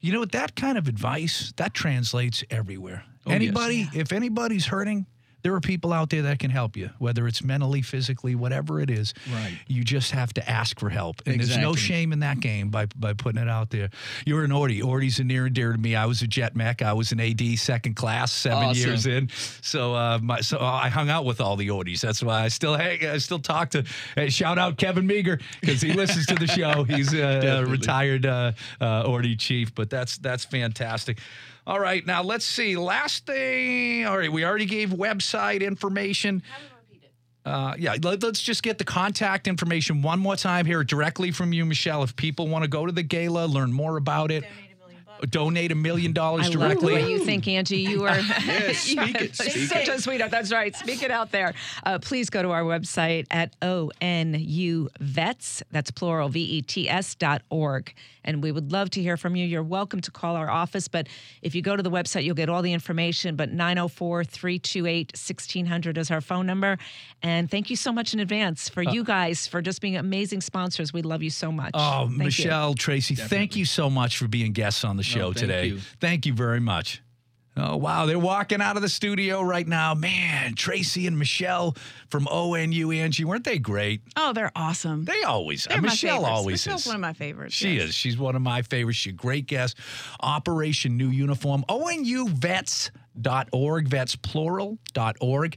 [0.00, 0.32] You know what?
[0.32, 3.04] That kind of advice that translates everywhere.
[3.26, 3.34] Oh, yes.
[3.34, 5.06] Anybody, if anybody's hurting,
[5.42, 8.90] there are people out there that can help you, whether it's mentally, physically, whatever it
[8.90, 9.14] is.
[9.32, 9.56] Right.
[9.66, 12.86] You just have to ask for help, and there's no shame in that game by
[12.96, 13.90] by putting it out there.
[14.26, 14.82] You're an Orty.
[14.82, 15.94] Orty's a near and dear to me.
[15.94, 16.82] I was a jet mech.
[16.82, 18.88] I was an AD second class seven Awesome.
[18.88, 19.28] years in.
[19.62, 22.00] So uh, my so I hung out with all the Ortys.
[22.00, 23.04] That's why I still hang.
[23.06, 23.84] I still talk to.
[24.14, 26.84] Hey, shout out Kevin Meager because he listens to the show.
[26.84, 31.18] He's a, a retired uh, uh, Orty chief, but that's that's fantastic.
[31.68, 32.76] All right, now let's see.
[32.76, 34.06] Last thing.
[34.06, 36.42] All right, we already gave website information.
[37.44, 41.52] Uh, yeah, let, us just get the contact information one more time here directly from
[41.52, 42.02] you, Michele.
[42.02, 44.44] If people want to go to the gala, learn more about it,
[45.26, 46.94] donate a million dollars directly.
[46.94, 47.78] I love the way you think, Angie.
[47.78, 50.30] You are Yes, speak it, speak such a sweetheart.
[50.30, 50.74] That's right.
[50.74, 51.54] Speak it out there.
[51.84, 55.62] Uh, please go to our website at ONU Vets.
[55.70, 57.92] That's plural V E T S dot org.
[58.24, 59.46] And we would love to hear from you.
[59.46, 61.08] You're welcome to call our office, but
[61.40, 63.36] if you go to the website, you'll get all the information.
[63.36, 66.76] But 904 328 1600 is our phone number.
[67.22, 70.92] And thank you so much in advance for you guys for just being amazing sponsors.
[70.92, 71.70] We love you so much.
[71.72, 72.18] Oh, Thank you.
[72.18, 75.66] Michele, Tracey, thank you so much for being guests on the show thank today.
[75.66, 75.80] you.
[76.00, 77.02] Thank you very much.
[77.60, 78.06] Oh, wow.
[78.06, 79.92] They're walking out of the studio right now.
[79.92, 81.76] Man, Tracey and Michele
[82.08, 84.00] from ONU, Angie, weren't they great?
[84.16, 85.04] Oh, they're awesome.
[85.04, 86.30] They always, They're uh, Michele favorites.
[86.30, 86.86] always Michele's is.
[86.86, 87.54] one of my favorites.
[87.54, 87.88] She yes.
[87.88, 87.94] is.
[87.96, 88.98] She's one of my favorites.
[88.98, 89.76] She's a great guest.
[90.20, 91.64] Operation New Uniform.
[91.68, 92.92] ONU Vets
[94.22, 95.56] plural.org.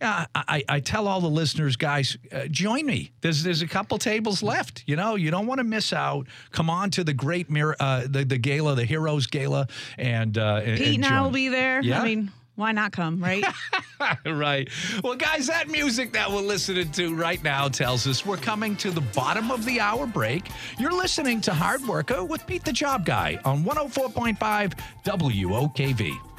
[0.00, 3.12] Yeah, I, I, I tell all the listeners, guys, uh, join me.
[3.20, 4.82] There's there's a couple tables left.
[4.86, 6.26] You know, you don't want to miss out.
[6.52, 9.68] Come on to the great mirror, uh, the the gala, the Heroes Gala,
[9.98, 11.22] and uh, Pete and I join.
[11.22, 11.82] will be there.
[11.82, 12.00] Yeah.
[12.00, 13.42] I mean, why not come, right?
[14.26, 14.68] right.
[15.02, 18.90] Well, guys, that music that we're listening to right now tells us we're coming to
[18.90, 20.50] the bottom of the hour break.
[20.78, 26.29] You're listening to Hard Worker with Pete the Job Guy on 104.5 WOKV.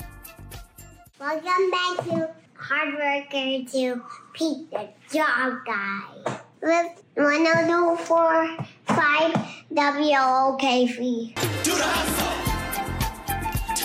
[1.21, 4.01] Welcome back to Hard Worker to
[4.33, 6.01] Pete the Job Guy.
[6.63, 9.35] With 1045
[9.71, 11.37] WOKV.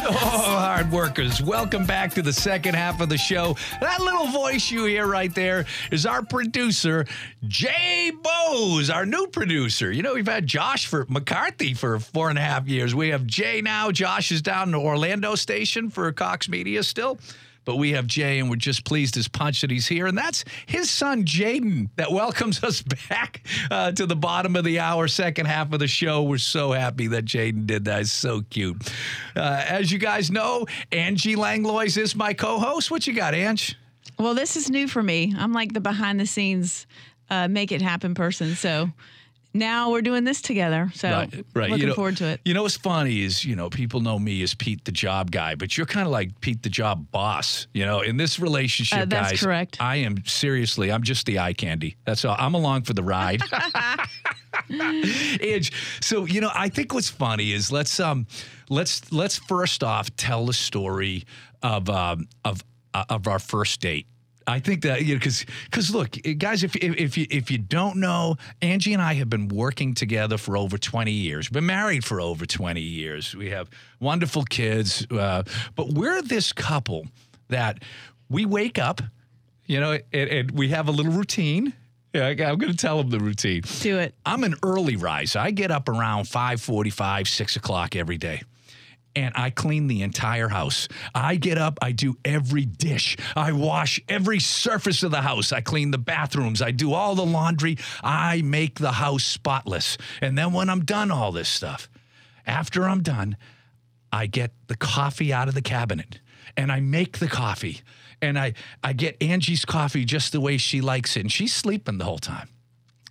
[0.09, 1.43] Oh, hard workers.
[1.43, 3.57] Welcome back to the second half of the show.
[3.81, 7.07] That little voice you hear right there is our producer,
[7.49, 9.91] Jay Bose, our new producer.
[9.91, 12.95] You know, we've had Josh for McCarthy for four and a half years.
[12.95, 13.91] We have Jay now.
[13.91, 17.19] Josh is down in the Orlando station for Cox Media still.
[17.67, 20.07] But we have Jay, and we're just pleased as punch that he's here.
[20.07, 24.79] And that's his son, Jaden, that welcomes us back uh, to the bottom of the
[24.79, 26.23] hour, second half of the show.
[26.23, 28.03] We're so happy that Jaden did that.
[28.03, 28.91] It's so cute.
[29.35, 32.91] Uh, as you guys know, Angie Langlois is my co host.
[32.91, 33.77] What you got, Ange?
[34.19, 35.35] Well, this is new for me.
[35.37, 36.87] I'm like the behind the scenes,
[37.29, 38.55] uh, make it happen person.
[38.55, 38.91] So
[39.59, 40.91] now we're doing this together.
[40.95, 42.41] So looking You know- forward to it.
[42.45, 45.55] You know what's funny is, you know, people know me as Pete the job guy,
[45.55, 47.67] but you're kind of like Pete the job boss.
[47.75, 49.77] You know, in this relationship, Uh, that's guys, correct.
[49.81, 51.97] I am seriously, I'm just the eye candy.
[52.05, 52.37] That's all.
[52.39, 53.43] I'm along for the ride.
[55.41, 55.73] Edge.
[56.01, 58.27] So you know, I think what's funny is let's um
[58.69, 61.25] let's let's first off tell the story
[61.63, 62.63] of um of
[62.95, 64.07] uh, of our first date.
[64.47, 67.51] I think that you know because because look, eh, guys, if, if if you if
[67.51, 71.49] you don't know, Angie and I have been working together for over twenty years.
[71.49, 73.35] Been married for over twenty years.
[73.35, 73.69] We have
[74.01, 75.43] wonderful kids, uh,
[75.75, 77.07] but we're this couple
[77.49, 77.83] that
[78.29, 79.01] we wake up,
[79.67, 81.73] you know, and, and we have a little routine.
[82.13, 83.63] Yeah, I'm going to tell them the routine.
[83.81, 84.15] Do it.
[84.25, 85.39] I'm an early riser.
[85.39, 88.43] I get up around 5:45, 6 o'clock every day.
[89.17, 90.89] And I clean the entire house.
[91.15, 93.17] I get up, I do every dish.
[93.35, 95.53] I wash every surface of the house.
[95.53, 96.61] I clean the bathrooms.
[96.61, 97.79] I do all the laundry.
[98.05, 99.97] I make the house spotless.
[100.21, 101.89] And then when I'm done all this stuff,
[102.47, 103.39] after I'm done,
[104.13, 106.21] I get the coffee out of the cabinet
[106.57, 107.81] and I make the coffee.
[108.21, 108.53] And I,
[108.85, 111.21] I get Angie's coffee just the way she likes it.
[111.21, 112.49] And she's sleeping the whole time.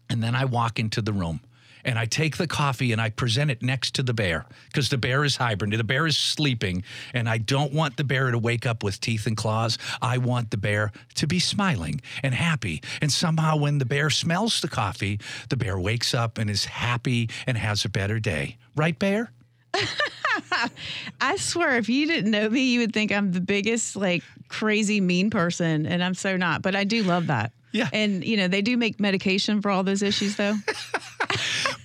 [0.09, 1.41] And then I walk into the room
[1.85, 4.97] and I take the coffee and I present it next to the bear because the
[4.97, 5.77] bear is hibernating.
[5.77, 6.83] The bear is sleeping.
[7.13, 9.77] And I don't want the bear to wake up with teeth and claws.
[10.01, 12.81] I want the bear to be smiling and happy.
[13.01, 15.19] And somehow, when the bear smells the coffee,
[15.49, 18.57] the bear wakes up and is happy and has a better day.
[18.75, 19.31] Right, bear?
[21.21, 25.01] I swear, if you didn't know me, you would think I'm the biggest, like, crazy
[25.01, 25.85] mean person.
[25.85, 26.61] And I'm so not.
[26.61, 27.51] But I do love that.
[27.71, 27.89] Yeah.
[27.91, 30.55] And, you know, they do make medication for all those issues, though.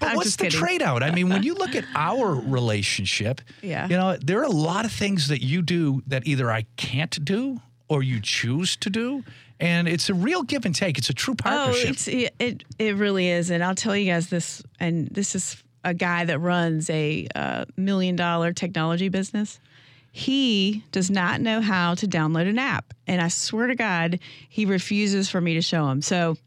[0.01, 1.03] But I'm what's the trade out?
[1.03, 3.87] I mean, when you look at our relationship, Yeah.
[3.87, 7.25] you know, there are a lot of things that you do that either I can't
[7.25, 9.23] do or you choose to do.
[9.61, 10.97] And it's a real give and take.
[10.97, 11.87] It's a true partnership.
[11.87, 14.63] Oh, it's it, it it really is, and I'll tell you guys this.
[14.81, 19.61] And this is a guy that runs a uh, million dollar technology business.
[20.13, 24.65] He does not know how to download an app, and I swear to God, he
[24.65, 26.01] refuses for me to show him.
[26.01, 26.39] So,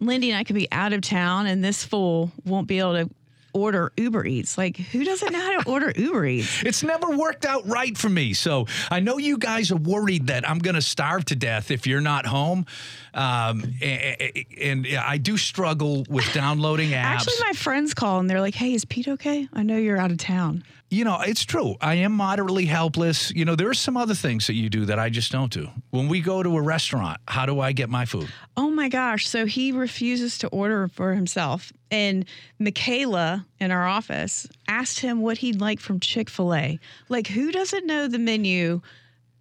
[0.00, 3.10] Lindy and I could be out of town, and this fool won't be able to
[3.54, 4.58] order Uber Eats.
[4.58, 6.62] Like, who doesn't know how to order Uber Eats?
[6.64, 8.34] It's never worked out right for me.
[8.34, 11.86] So I know you guys are worried that I'm going to starve to death if
[11.86, 12.66] you're not home.
[13.14, 17.04] Um, and, and I do struggle with downloading apps.
[17.04, 19.48] Actually, my friends call and they're like, "Hey, is Pete okay?
[19.52, 21.74] I know you're out of town." You know, it's true.
[21.80, 23.32] I am moderately helpless.
[23.32, 25.68] You know, there are some other things that you do that I just don't do.
[25.90, 28.28] When we go to a restaurant, how do I get my food?
[28.56, 29.28] Oh my gosh.
[29.28, 31.72] So he refuses to order for himself.
[31.90, 32.26] And
[32.58, 36.78] Michaela in our office asked him what he'd like from Chick fil A.
[37.08, 38.80] Like, who doesn't know the menu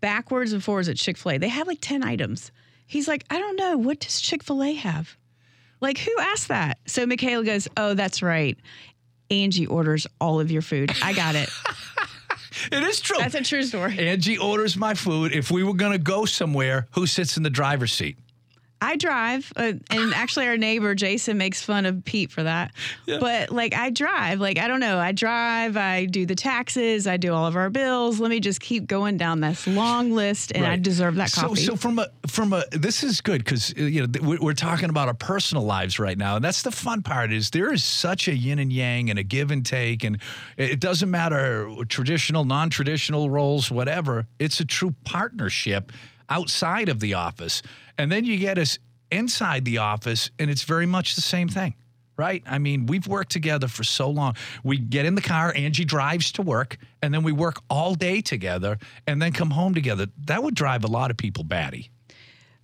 [0.02, 1.38] backwards and forwards at Chick fil A?
[1.38, 2.52] They have like 10 items.
[2.88, 3.78] He's like, I don't know.
[3.78, 5.18] What does Chick fil A have?
[5.82, 6.78] Like, who asked that?
[6.86, 8.58] So Michaela goes, Oh, that's right.
[9.42, 10.92] Angie orders all of your food.
[11.02, 11.50] I got it.
[12.72, 13.18] It is true.
[13.20, 13.98] That's a true story.
[13.98, 15.34] Angie orders my food.
[15.34, 18.16] If we were going to go somewhere, who sits in the driver's seat?
[18.84, 22.74] I drive, uh, and actually, our neighbor Jason makes fun of Pete for that.
[23.08, 24.42] But like, I drive.
[24.42, 24.98] Like, I don't know.
[25.00, 25.78] I drive.
[25.78, 27.08] I do the taxes.
[27.08, 28.20] I do all of our bills.
[28.20, 31.62] Let me just keep going down this long list, and I deserve that So, coffee.
[31.62, 35.14] so from a from a this is good because you know we're talking about our
[35.14, 37.32] personal lives right now, and that's the fun part.
[37.32, 40.18] Is there is such a yin and yang and a give and take, and
[40.58, 44.26] it it doesn't matter traditional, non traditional roles, whatever.
[44.40, 45.92] It's a true partnership
[46.34, 47.62] outside of the office,
[47.98, 48.80] and then you get us
[49.12, 51.76] inside the office, and it's very much the same thing.
[52.16, 52.44] Right?
[52.46, 54.36] I mean, we've worked together for so long.
[54.64, 58.22] We get in the car, Angie drives to work, and then we work all day
[58.22, 60.06] together and then come home together.
[60.28, 61.90] That would drive a lot of people batty.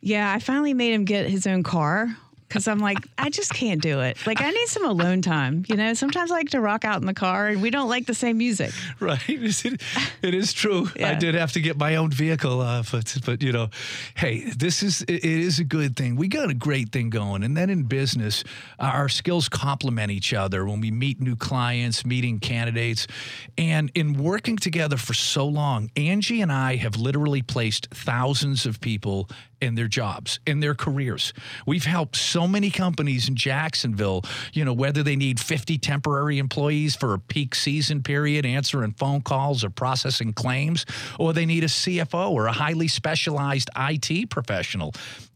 [0.02, 2.16] yeah, I finally made him get his own car.
[2.50, 4.18] Because I'm like, I just can't do it.
[4.26, 5.64] Like, I need some alone time.
[5.70, 8.08] You know, sometimes I like to rock out in the car and we don't like
[8.08, 8.72] the same music.
[9.00, 9.22] Right.
[9.30, 9.82] It,
[10.22, 10.90] it is true.
[11.02, 13.70] I did have to get my own vehicle, uh, but but you know,
[14.16, 16.16] hey, this is it is a good thing.
[16.16, 18.44] We got a great thing going, and then in business,
[18.78, 23.08] our skills complement each other when we meet new clients, meeting candidates,
[23.58, 28.82] and in working together for so long, Angie and I have literally placed thousands of
[28.82, 29.30] people
[29.62, 31.34] in their jobs, in their careers.
[31.66, 36.96] We've helped so many companies in Jacksonville, you know, whether they need 50 temporary employees
[36.96, 40.86] for a peak season period, answering phone calls or processing claims,
[41.18, 44.94] or they need a CFO or a highly specialized IT professional.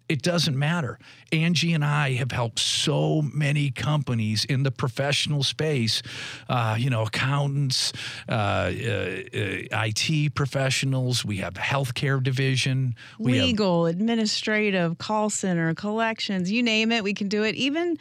[0.10, 1.00] It doesn't matter.
[1.32, 6.02] Angie and I have helped so many companies in the professional space,
[6.50, 7.94] uh, you know, accountants,
[8.28, 11.24] uh, uh, uh, IT professionals.
[11.24, 12.96] We have healthcare division.
[13.18, 17.56] We have Legal, administrative, call center, collections, you name it, we can do it.
[17.56, 17.98] Even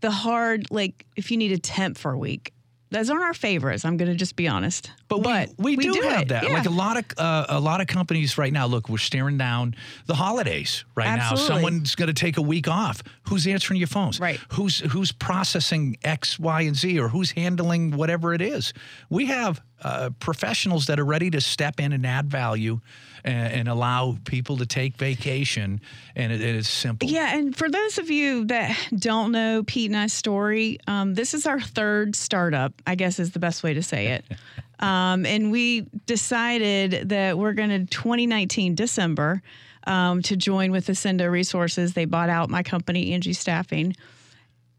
[0.00, 2.52] the hard, like if you need a temp for a week.
[2.92, 3.84] Those aren't our favorites.
[3.84, 4.90] I'm going to just be honest.
[5.08, 6.28] But, we, we, do, have it.
[6.28, 6.44] that.
[6.44, 6.52] Yeah.
[6.52, 8.66] Like a lot of uh, a lot of companies right now.
[8.66, 9.74] Look, we're staring down
[10.06, 11.34] the holidays right now.
[11.34, 13.02] Someone's going to take a week off.
[13.28, 14.20] Who's answering your phones?
[14.20, 14.38] Right.
[14.52, 18.72] Who's who's processing X, Y, and Z, or who's handling whatever it is?
[19.10, 22.80] We have uh, professionals that are ready to step in and add value,
[23.24, 25.80] and, and allow people to take vacation.
[26.16, 27.08] And it, it is simple.
[27.08, 31.34] Yeah, and for those of you that don't know Pete and I's story, um, this
[31.34, 34.24] is our third startup, I guess is the best way to say it.
[34.80, 39.42] um, and we decided that we're going to 2019 December
[39.86, 41.94] um, to join with Ascendo Resources.
[41.94, 43.96] They bought out my company, Angie Staffing,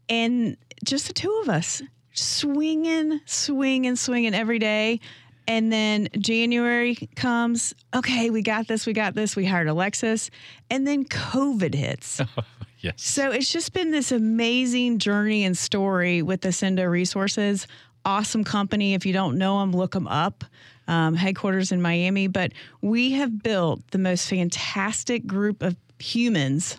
[0.08, 1.82] and just the two of us
[2.14, 5.00] swinging, swinging, swinging every day.
[5.46, 7.74] And then January comes.
[7.94, 8.86] Okay, we got this.
[8.86, 9.36] We got this.
[9.36, 10.30] We hired Alexis,
[10.70, 12.20] and then COVID hits.
[12.84, 13.02] Yes.
[13.02, 17.66] So it's just been this amazing journey and story with Ascendo Resources.
[18.04, 18.92] Awesome company.
[18.92, 20.44] If you don't know them, look them up.
[20.86, 22.26] Um, headquarters in Miami.
[22.26, 22.52] But
[22.82, 26.76] we have built the most fantastic group of humans.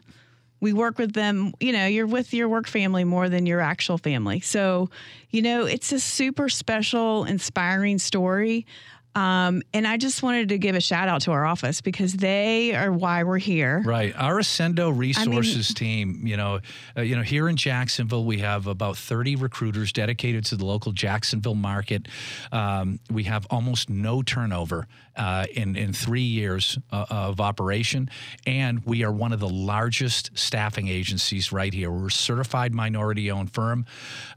[0.65, 3.99] We work with them, you know, you're with your work family more than your actual
[3.99, 4.39] family.
[4.39, 4.89] So,
[5.30, 8.65] you know, it's a super special, inspiring story.
[9.13, 12.73] Um, and I just wanted to give a shout out to our office because they
[12.73, 13.84] are why we're here.
[13.86, 14.15] Right.
[14.17, 16.62] Our Ascendo Resources team, you know,
[16.97, 20.93] uh, you know, here in Jacksonville, we have about 30 recruiters dedicated to the local
[20.93, 22.08] Jacksonville market.
[22.51, 28.10] Um, we have almost no turnover uh, in in three years uh, of operation,
[28.45, 31.91] and we are one of the largest staffing agencies right here.
[31.91, 33.86] We're a certified minority-owned firm.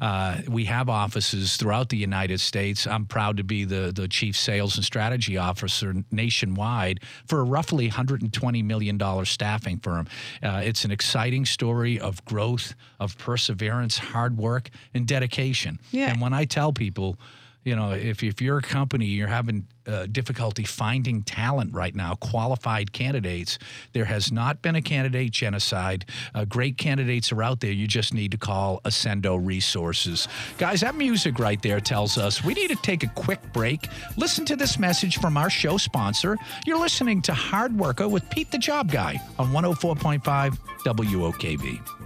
[0.01, 2.87] Uh, we have offices throughout the United States.
[2.87, 7.89] I'm proud to be the the chief sales and strategy officer nationwide for a roughly
[7.89, 10.07] 120 million dollar staffing firm.
[10.43, 15.79] Uh, it's an exciting story of growth, of perseverance, hard work, and dedication.
[15.91, 16.11] Yeah.
[16.11, 17.19] And when I tell people,
[17.69, 22.15] you know, if, if you're a company, you're having uh, difficulty finding talent right now,
[22.15, 23.59] qualified candidates,
[23.93, 26.07] there has not been a candidate genocide.
[26.35, 27.71] Uh, great candidates are out there.
[27.71, 30.29] You just need to call Ascendo Resources.
[30.57, 33.89] Guys, that music right there tells us we need to take a quick break.
[34.17, 36.39] Listen to this message from our show sponsor.
[36.65, 41.98] You're listening to Hard Worker with Pete the Job Guy on 104.5 WOKV.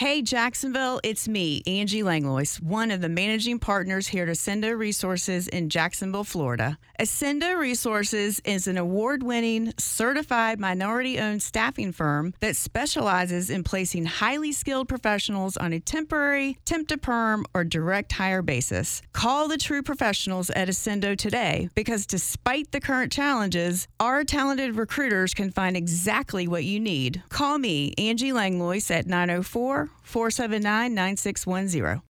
[0.00, 5.46] Hey, Jacksonville, it's me, Angie Langlois, one of the managing partners here at Ascendo Resources
[5.46, 6.78] in Jacksonville, Florida.
[6.98, 14.06] Ascendo Resources is an award winning, certified minority owned staffing firm that specializes in placing
[14.06, 19.02] highly skilled professionals on a temporary, temp to perm, or direct hire basis.
[19.12, 25.34] Call the true professionals at Ascendo today because despite the current challenges, our talented recruiters
[25.34, 27.22] can find exactly what you need.
[27.28, 32.02] Call me, Angie Langlois, at 904 479 9610.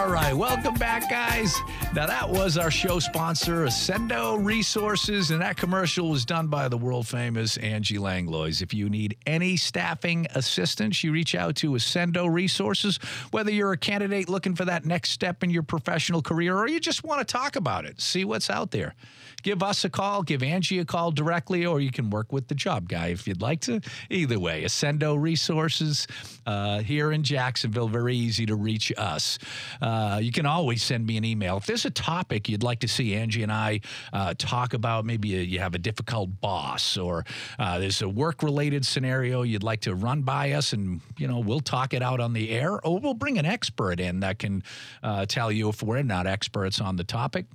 [0.00, 1.54] All right, welcome back, guys.
[1.92, 6.78] Now, that was our show sponsor, Ascendo Resources, and that commercial was done by the
[6.78, 8.62] world famous Angie Langlois.
[8.62, 12.98] If you need any staffing assistance, you reach out to Ascendo Resources,
[13.32, 16.78] whether you're a candidate looking for that next step in your professional career or you
[16.78, 18.94] just want to talk about it, see what's out there.
[19.42, 22.54] Give us a call, give Angie a call directly, or you can work with the
[22.54, 23.80] job guy if you'd like to.
[24.10, 26.06] Either way, Ascendo Resources
[26.46, 29.38] uh, here in Jacksonville, very easy to reach us.
[29.80, 31.56] Uh, you can always send me an email.
[31.56, 33.80] If there's a topic you'd like to see Angie and I
[34.12, 37.24] uh, talk about, maybe you have a difficult boss or
[37.58, 41.38] uh, there's a work related scenario you'd like to run by us, and you know
[41.38, 44.62] we'll talk it out on the air, or we'll bring an expert in that can
[45.02, 47.46] uh, tell you if we're not experts on the topic.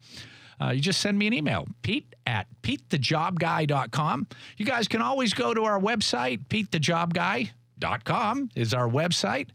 [0.62, 4.28] Uh, you just send me an email, Pete at PeteTheJobGuy.com.
[4.58, 9.50] You guys can always go to our website, PeteTheJobGuy.com is our website.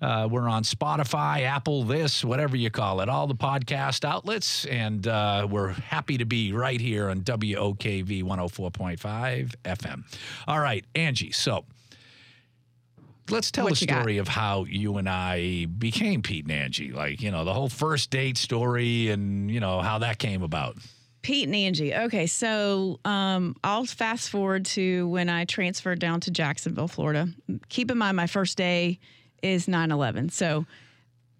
[0.00, 4.66] Uh, we're on Spotify, Apple, this, whatever you call it, all the podcast outlets.
[4.66, 10.02] And uh, we're happy to be right here on WOKV 104.5 FM.
[10.46, 11.32] All right, Angie.
[11.32, 11.64] So
[13.30, 14.00] let's tell What the you got?
[14.00, 16.92] story of how you and I became Pete and Angie.
[16.92, 20.76] Like, you know, the whole first date story and, you know, how that came about.
[21.22, 21.92] Pete and Angie.
[21.94, 27.28] Okay, so um, I'll fast forward to when I transferred down to Jacksonville, Florida.
[27.68, 29.00] Keep in mind, my first day
[29.42, 30.28] is 9 11.
[30.28, 30.66] So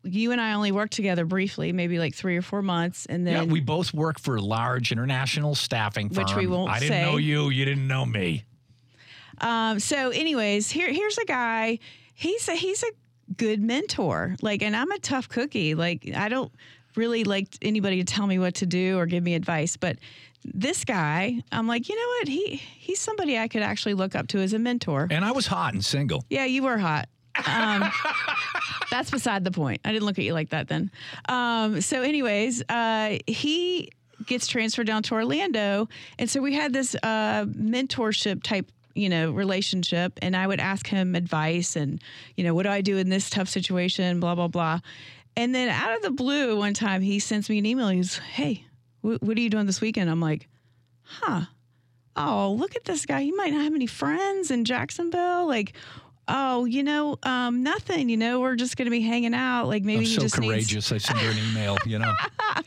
[0.02, 3.06] you and I only worked together briefly, maybe like three or four months.
[3.06, 6.24] And Yeah, then we both work for a large international staffing firm.
[6.24, 7.02] Which we won't I didn't say.
[7.02, 7.48] know you.
[7.50, 8.44] You didn't know me.
[9.40, 11.78] Um, so, anyways, here here's a guy.
[12.14, 12.90] He's a he's a
[13.36, 14.36] good mentor.
[14.42, 15.74] Like, and I'm a tough cookie.
[15.74, 16.52] Like, I don't
[16.96, 19.98] really like anybody to tell me what to do or give me advice, but
[20.44, 22.28] this guy, I'm like, you know what?
[22.28, 25.08] He he's somebody I could actually look up to as a mentor.
[25.10, 26.24] And I was hot and single.
[26.30, 27.08] Yeah, you were hot.
[27.46, 27.90] Um,
[28.90, 29.80] that's beside the point.
[29.84, 30.90] I didn't look at you like that then.
[31.28, 33.90] Um, so, anyways, uh, he
[34.24, 38.70] gets transferred down to Orlando, and so we had this uh, mentorship type.
[38.96, 42.00] You know, relationship, and I would ask him advice, and
[42.36, 44.20] you know, what do I do in this tough situation?
[44.20, 44.80] Blah blah blah.
[45.36, 47.88] And then out of the blue, one time he sends me an email.
[47.88, 48.64] He's, "Hey,
[49.02, 50.48] wh- what are you doing this weekend?" I'm like,
[51.02, 51.42] "Huh."
[52.16, 53.22] oh, look at this guy.
[53.22, 55.46] He might not have any friends in Jacksonville.
[55.46, 55.74] Like,
[56.28, 58.08] oh, you know, um, nothing.
[58.08, 59.66] You know, we're just going to be hanging out.
[59.66, 60.52] Like maybe I'm so just needs.
[60.52, 60.92] courageous.
[60.92, 62.12] I sent her an email, you know.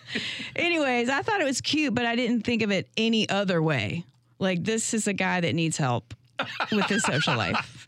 [0.56, 4.06] Anyways, I thought it was cute, but I didn't think of it any other way.
[4.38, 6.14] Like this is a guy that needs help
[6.72, 7.79] with his social life.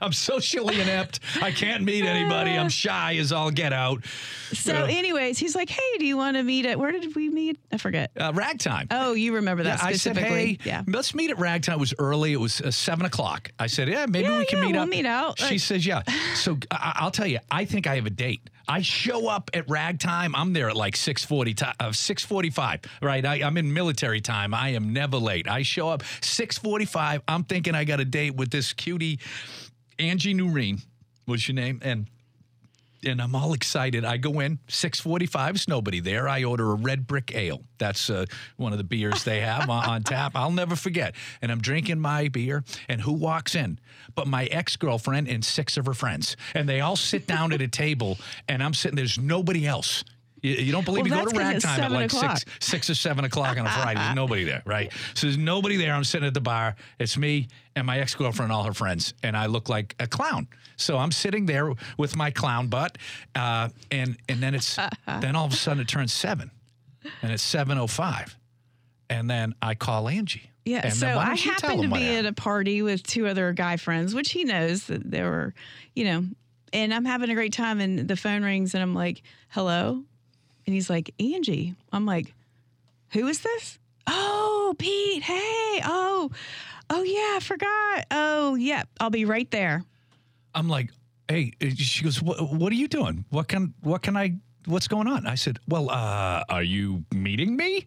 [0.00, 1.20] I'm socially inept.
[1.42, 2.52] I can't meet anybody.
[2.52, 4.04] I'm shy as all get out.
[4.52, 4.96] So, Yeah.
[4.98, 6.78] anyways, he's like, "Hey, do you want to meet at?
[6.78, 7.58] Where did we meet?
[7.72, 8.10] I forget.
[8.18, 8.86] Uh, ragtime.
[8.90, 10.54] Oh, you remember that I said, specifically?
[10.54, 10.82] hey, yeah.
[10.86, 11.74] let's meet at Ragtime.
[11.74, 12.32] It was early.
[12.32, 13.50] It was uh, seven o'clock.
[13.58, 14.88] I said, yeah, maybe Yeah, we can yeah, meet we'll up.
[14.88, 15.38] meet out.
[15.38, 16.02] She Like- says, yeah.
[16.34, 18.40] So I- I'll tell you, I think I have a date.
[18.70, 20.34] I show up at Ragtime.
[20.34, 23.24] I'm there at like 640, ti- uh, 645, right?
[23.24, 24.52] I, I'm in military time.
[24.52, 25.48] I am never late.
[25.48, 27.22] I show up 645.
[27.28, 29.20] I'm thinking I got a date with this cutie,
[29.98, 30.78] Angie Noreen
[31.26, 31.80] was your name.
[31.82, 32.06] And
[33.04, 34.04] and I'm all excited.
[34.04, 36.28] I go in, 645, there's nobody there.
[36.28, 37.62] I order a red brick ale.
[37.78, 38.26] That's uh,
[38.56, 40.32] one of the beers they have on, on tap.
[40.34, 41.14] I'll never forget.
[41.40, 43.78] And I'm drinking my beer, and who walks in?
[44.14, 46.36] But my ex girlfriend and six of her friends.
[46.54, 48.18] And they all sit down at a table,
[48.48, 50.04] and I'm sitting, there's nobody else.
[50.42, 51.24] You, you don't believe Well, me?
[51.24, 52.38] Go to that's 'cause it's ragtime at like o'clock.
[52.38, 54.00] six, six or seven o'clock on a Friday.
[54.00, 54.92] There's nobody there, right?
[55.14, 55.92] So there's nobody there.
[55.94, 56.76] I'm sitting at the bar.
[56.98, 60.06] It's me and my ex girlfriend and all her friends, and I look like a
[60.06, 60.46] clown.
[60.76, 62.98] So I'm sitting there with my clown butt,
[63.34, 64.76] uh, and and then it's
[65.06, 66.50] then all of a sudden it turns seven,
[67.22, 68.36] and it's seven oh five,
[69.10, 70.50] and then I call Angie.
[70.64, 73.78] Yeah, And so I you happened to be at a party with two other guy
[73.78, 75.54] friends, which he knows that there were,
[75.94, 76.26] you know,
[76.74, 77.80] and I'm having a great time.
[77.80, 80.04] And the phone rings, and I'm like, "Hello,"
[80.68, 82.34] and he's like, "Angie." I'm like,
[83.12, 85.22] "Who is this?" Oh, Pete.
[85.22, 85.80] Hey.
[85.84, 86.30] Oh,
[86.90, 88.06] oh yeah, I forgot.
[88.10, 89.82] Oh, yeah, I'll be right there.
[90.54, 90.90] I'm like,
[91.28, 93.24] hey, she goes, what, what are you doing?
[93.30, 95.26] What can, what can I, what's going on?
[95.26, 97.82] I said, well, uh, are you meeting me?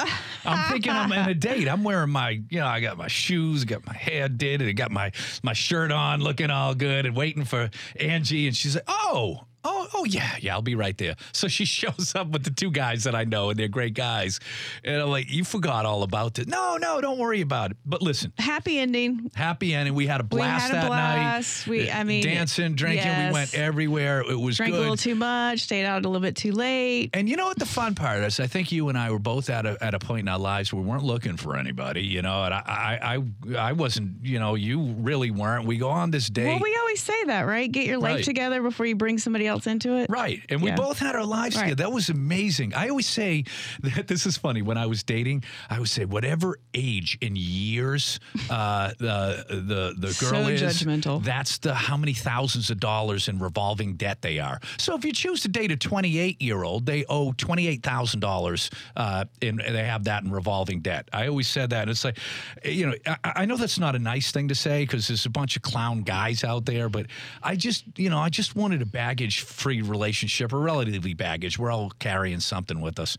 [0.45, 1.67] I'm thinking I'm in a date.
[1.67, 4.73] I'm wearing my, you know, I got my shoes, got my hair did, and I
[4.73, 5.11] got my,
[5.43, 7.69] my shirt on looking all good and waiting for
[7.99, 8.47] Angie.
[8.47, 11.15] And she's like, oh, Oh, oh yeah, yeah, I'll be right there.
[11.33, 14.39] So she shows up with the two guys that I know, and they're great guys.
[14.83, 16.47] And I'm like, you forgot all about it.
[16.47, 17.77] No, no, don't worry about it.
[17.85, 19.31] But listen, Happy ending.
[19.35, 19.93] happy ending.
[19.95, 21.67] We had a blast we had a that blast.
[21.67, 21.71] night.
[21.71, 23.05] We- uh, I mean, dancing, drinking.
[23.05, 23.29] yes.
[23.29, 24.21] We went everywhere.
[24.21, 24.77] It was Drank good.
[24.77, 25.59] a little too much.
[25.61, 27.11] Stayed out a little bit too late.
[27.13, 28.39] And you know what the fun part is?
[28.39, 30.73] I think you and I were both at a at a point in our lives
[30.73, 32.43] where we weren't looking for anybody, you know.
[32.43, 33.15] And I I
[33.55, 35.65] I, I wasn't, you know, you really weren't.
[35.65, 36.45] We go on this date.
[36.47, 37.71] Well, we always say that, right?
[37.71, 38.23] Get your life Right.
[38.23, 40.07] together before you bring somebody else into it.
[40.09, 40.41] Right.
[40.49, 41.63] And we both had our lives Right.
[41.63, 41.83] together.
[41.83, 42.73] That was amazing.
[42.73, 43.43] I always say
[43.81, 44.61] that this is funny.
[44.61, 50.13] When I was dating, I would say, whatever age in years uh, the the the
[50.13, 51.23] So girl is, judgmental.
[51.23, 54.59] that's the how many thousands of dollars in revolving debt they are.
[54.77, 58.19] So if you choose to date a 28 year old, they owe twenty eight thousand
[58.19, 61.09] dollars, uh, and they have that in revolving debt.
[61.13, 61.81] I always said that.
[61.83, 62.17] And it's like,
[62.63, 65.29] you know, I, I know that's not a nice thing to say because there's a
[65.29, 67.07] bunch of clown guys out there, but
[67.43, 71.57] I just, you know, I just wanted a baggage free relationship or relatively baggage.
[71.59, 73.17] We're all carrying something with us.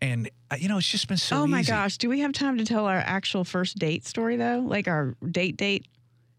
[0.00, 1.70] And, uh, you know, it's just been so oh my easy.
[1.70, 1.96] gosh.
[1.96, 4.58] Do we have time to tell our actual first date story though?
[4.58, 5.86] Like our date date?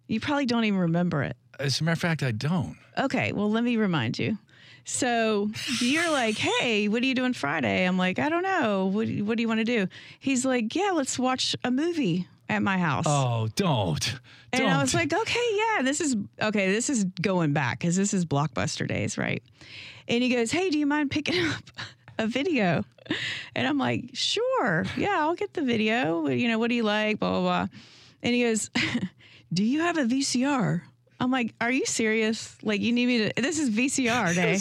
[0.08, 1.38] You probably don't even remember it.
[1.60, 2.76] As a matter of fact, I don't.
[2.98, 4.38] Okay, well, let me remind you.
[4.86, 7.86] So you're like, hey, what are you doing Friday?
[7.86, 8.88] I'm like, I don't know.
[8.88, 9.88] What, what do you want to do?
[10.20, 13.06] He's like, yeah, let's watch a movie at my house.
[13.08, 14.20] Oh, don't.
[14.52, 14.72] And don't.
[14.72, 16.72] I was like, okay, yeah, this is okay.
[16.72, 19.44] This is going back because this is blockbuster days, right?
[20.08, 21.64] And he goes, hey, do you mind picking up
[22.18, 22.84] a video?
[23.56, 26.28] And I'm like, sure, yeah, I'll get the video.
[26.28, 27.20] You know, what do you like?
[27.20, 27.68] Blah blah blah.
[28.22, 28.70] And he goes,
[29.54, 30.82] do you have a VCR?
[31.20, 32.58] I'm like, are you serious?
[32.64, 33.42] Like, you need me to?
[33.42, 34.58] This is VCR day.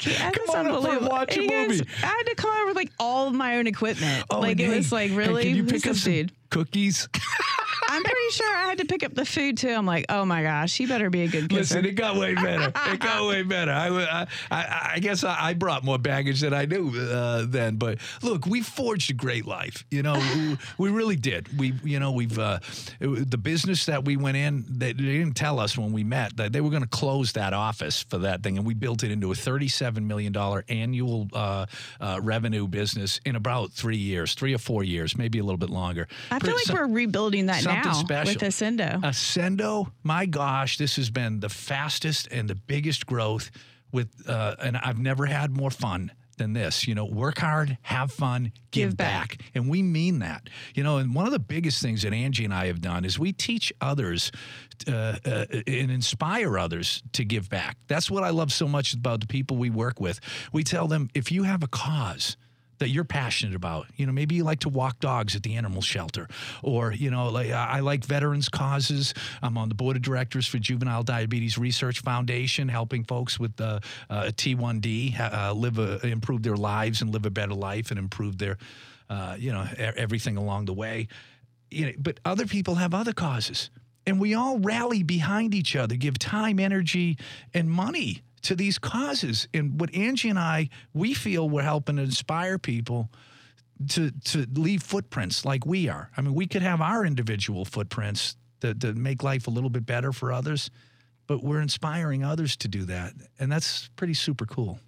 [0.00, 1.90] Yeah, Come on over and watch a And goes, movie.
[2.02, 4.26] I had to come over with like all of my own equipment.
[4.28, 5.44] Oh, like it hey, was like hey, really.
[5.44, 6.32] Can you pick up some dude?
[6.54, 7.08] Cookies?
[7.88, 9.68] I'm pretty sure I had to pick up the food too.
[9.70, 11.60] I'm like, oh my gosh, he better be a good kisser.
[11.60, 12.72] Listen, it got way better.
[12.92, 13.70] It got way better.
[13.72, 17.76] I, I, I, I guess I, I brought more baggage than I knew uh, then.
[17.76, 19.84] But look, we forged a great life.
[19.90, 21.58] You know, we, we really did.
[21.58, 22.60] We, you know, we've uh,
[23.00, 24.64] it- the business that we went in.
[24.68, 27.52] They, they didn't tell us when we met that they were going to close that
[27.52, 31.66] office for that thing, and we built it into a thirty-seven million dollar annual uh,
[32.00, 35.70] uh, revenue business in about three years, three or four years, maybe a little bit
[35.70, 36.06] longer.
[36.30, 38.34] I feel like Some- we're rebuilding that something now special.
[38.34, 39.02] with Ascendo.
[39.02, 43.50] Ascendo, my gosh, this has been the fastest and the biggest growth
[43.92, 46.86] with, uh, and I've never had more fun than this.
[46.86, 49.40] You know, work hard, have fun, give, Give back.
[49.54, 50.48] And we mean that.
[50.74, 53.18] You know, and one of the biggest things that Angie and I have done is
[53.18, 54.32] we teach others
[54.88, 57.76] uh, uh, and inspire others to give back.
[57.86, 60.20] That's what I love so much about the people we work with.
[60.52, 62.36] We tell them if you have a cause,
[62.78, 63.86] that you're passionate about.
[63.96, 66.28] You know, maybe you like to walk dogs at the animal shelter,
[66.62, 69.14] or you know, like I like veterans causes.
[69.42, 73.80] I'm on the board of directors for Juvenile Diabetes Research Foundation, helping folks with uh,
[74.10, 78.38] uh, T1D uh, live a, improve their lives and live a better life and improve
[78.38, 78.58] their,
[79.08, 81.08] uh, you know, everything along the way.
[81.70, 83.70] You know, but other people have other causes,
[84.06, 87.18] and we all rally behind each other, give time, energy,
[87.52, 89.48] and money to these causes.
[89.52, 93.10] And what Angie and I, we feel we're helping to inspire people
[93.88, 96.10] to to leave footprints like we are.
[96.16, 99.84] I mean, we could have our individual footprints that, that make life a little bit
[99.84, 100.70] better for others,
[101.26, 104.78] but we're inspiring others to do that, and that's pretty super cool.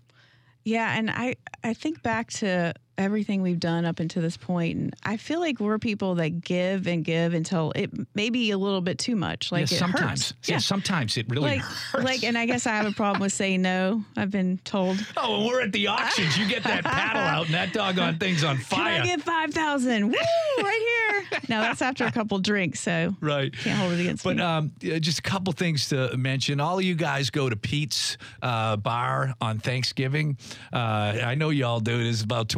[0.64, 4.96] Yeah, and I I think back to everything we've done up until this point, and
[5.04, 8.80] I feel like we're people that give and give until it may be a little
[8.80, 9.52] bit too much.
[9.52, 10.48] Like yeah, sometimes, hurts.
[10.48, 12.04] yeah, sometimes it really like hurts.
[12.04, 14.04] like, and I guess I have a problem with saying no.
[14.16, 15.04] I've been told.
[15.16, 18.44] oh, when we're at the auctions, you get that paddle out, and that doggone thing's
[18.44, 19.02] on Can fire.
[19.02, 20.08] I get five thousand?
[20.08, 20.16] Woo!
[20.58, 21.40] Right here.
[21.48, 23.52] No, that's after a couple drinks, so right.
[23.52, 24.42] can't hold it against But me.
[24.42, 26.60] But um, just a couple things to mention.
[26.60, 30.38] All of you guys go to Pete's uh, bar on Thanksgiving.
[30.72, 30.76] Uh,
[31.24, 31.98] I know you all do.
[31.98, 32.48] it is about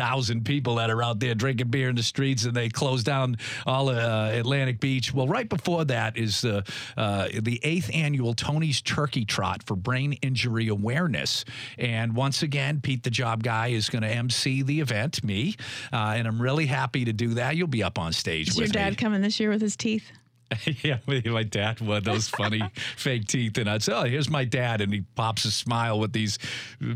[0.00, 3.36] 20,000 people that are out there drinking beer in the streets, and they close down
[3.66, 5.12] all uh, Atlantic Beach.
[5.12, 6.62] Well, right before that is uh,
[6.96, 11.44] uh, the eighth annual Tony's Turkey Trot for Brain Injury Awareness.
[11.78, 15.56] And once again, Pete the Job Guy is going to MC the event, me.
[15.92, 17.56] Uh, and I'm really happy to do that.
[17.56, 18.96] You'll be up on stage Is with your dad me.
[18.96, 20.10] coming this year with his teeth?
[20.82, 22.62] yeah, my dad wore those funny
[22.96, 26.12] fake teeth, and I'd say, "Oh, here's my dad," and he pops a smile with
[26.12, 26.38] these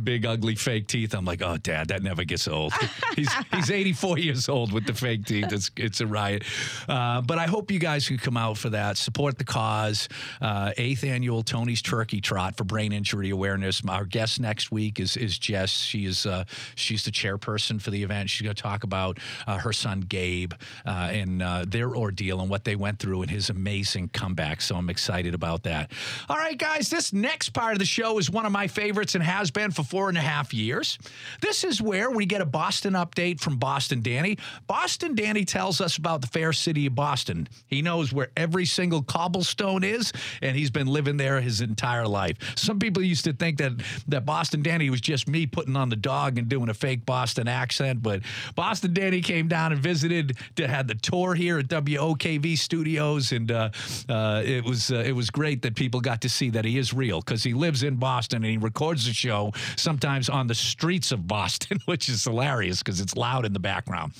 [0.02, 1.14] big, ugly fake teeth.
[1.14, 2.72] I'm like, "Oh, Dad, that never gets old."
[3.16, 5.52] he's he's 84 years old with the fake teeth.
[5.52, 6.42] It's it's a riot.
[6.88, 8.96] Uh, but I hope you guys can come out for that.
[8.96, 10.08] Support the cause.
[10.40, 13.82] Uh, eighth annual Tony's Turkey Trot for Brain Injury Awareness.
[13.88, 15.70] Our guest next week is is Jess.
[15.70, 16.44] She is uh,
[16.74, 18.30] she's the chairperson for the event.
[18.30, 22.50] She's going to talk about uh, her son Gabe uh, and uh, their ordeal and
[22.50, 24.60] what they went through and his amazing comeback.
[24.60, 25.92] So I'm excited about that.
[26.28, 29.24] All right, guys, this next part of the show is one of my favorites and
[29.24, 30.98] has been for four and a half years.
[31.40, 34.38] This is where we get a Boston update from Boston Danny.
[34.66, 37.48] Boston Danny tells us about the fair city of Boston.
[37.66, 42.36] He knows where every single cobblestone is, and he's been living there his entire life.
[42.56, 43.72] Some people used to think that
[44.08, 47.48] that Boston Danny was just me putting on the dog and doing a fake Boston
[47.48, 48.22] accent, but
[48.54, 53.50] Boston Danny came down and visited, to, had the tour here at WOKV Studios, and
[53.50, 53.70] uh,
[54.08, 56.94] uh, it was uh, it was great that people got to see that he is
[56.94, 61.12] real because he lives in Boston and he records the show sometimes on the streets
[61.12, 64.12] of Boston, which is hilarious because it's loud in the background.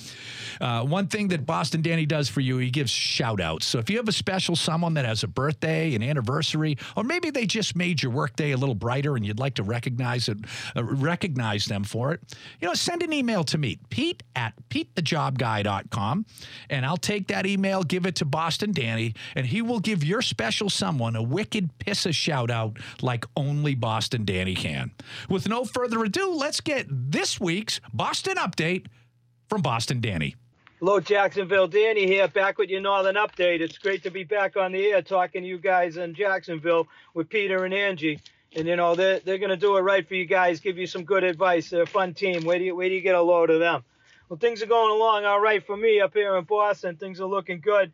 [0.61, 3.65] Uh, one thing that Boston Danny does for you, he gives shout outs.
[3.65, 7.29] So if you have a special someone that has a birthday, an anniversary, or maybe
[7.29, 10.37] they just made your workday a little brighter and you'd like to recognize it,
[10.75, 12.21] uh, recognize them for it,
[12.59, 16.25] you know, send an email to me, Pete at PeteTheJobGuy.com,
[16.69, 19.04] and I'll take that email, give it to Boston Danny,
[19.35, 23.75] and he will give your special someone a wicked piss of shout out like only
[23.75, 24.91] Boston Danny can.
[25.29, 28.87] With no further ado, let's get this week's Boston update
[29.49, 30.35] from Boston Danny.
[30.79, 31.67] Hello, Jacksonville.
[31.67, 33.61] Danny here, back with your Northern Update.
[33.61, 37.29] It's great to be back on the air talking to you guys in Jacksonville with
[37.29, 38.19] Peter and Angie.
[38.55, 40.59] and you know they're they're gonna do it right for you guys.
[40.59, 41.69] Give you some good advice.
[41.69, 42.43] They're a fun team.
[42.43, 43.83] Where do you where do you get a load of them?
[44.29, 46.95] Well, things are going along all right for me up here in Boston.
[46.95, 47.91] Things are looking good.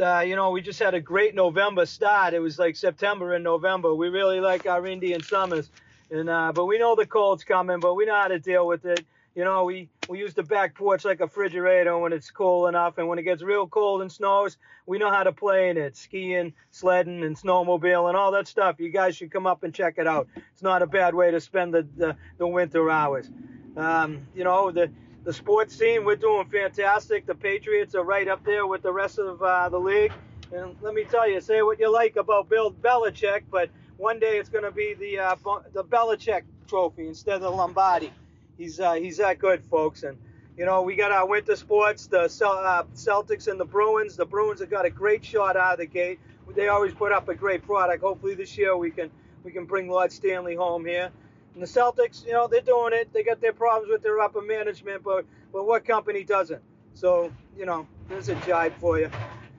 [0.00, 2.34] Uh, you know, we just had a great November start.
[2.34, 3.94] It was like September and November.
[3.94, 5.70] We really like our Indian summers,
[6.10, 8.86] and uh, but we know the cold's coming, but we know how to deal with
[8.86, 9.04] it.
[9.36, 12.98] You know, we we use the back porch like a refrigerator when it's cool enough,
[12.98, 14.56] and when it gets real cold and snows,
[14.86, 18.80] we know how to play in it, skiing, sledding, and snowmobile, and all that stuff.
[18.80, 20.28] You guys should come up and check it out.
[20.52, 23.30] It's not a bad way to spend the the, the winter hours.
[23.76, 24.90] Um, you know, the
[25.24, 27.26] the sports scene, we're doing fantastic.
[27.26, 30.12] The Patriots are right up there with the rest of uh, the league.
[30.52, 34.36] And let me tell you, say what you like about Bill Belichick, but one day
[34.38, 35.36] it's going to be the uh,
[35.72, 38.12] the Belichick Trophy instead of the Lombardi.
[38.58, 40.02] He's uh, he's that good, folks.
[40.02, 40.18] And
[40.58, 44.16] you know, we got our winter sports, the uh, Celtics and the Bruins.
[44.16, 46.20] The Bruins have got a great shot out of the gate.
[46.54, 48.02] They always put up a great product.
[48.02, 49.10] Hopefully this year we can
[49.42, 51.10] we can bring Lord Stanley home here.
[51.54, 53.12] And the Celtics, you know, they're doing it.
[53.12, 56.62] They got their problems with their upper management, but but what company doesn't?
[56.94, 59.10] So you know, there's a jibe for you.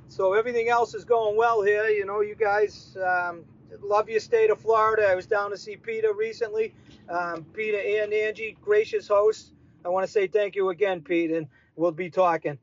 [0.07, 1.87] So everything else is going well here.
[1.87, 3.45] You know, you guys um,
[3.81, 5.07] love your state of Florida.
[5.07, 6.73] I was down to see Peter recently.
[7.09, 9.51] Um, Peter and Angie, gracious hosts.
[9.85, 12.57] I want to say thank you again, Pete, and we'll be talking.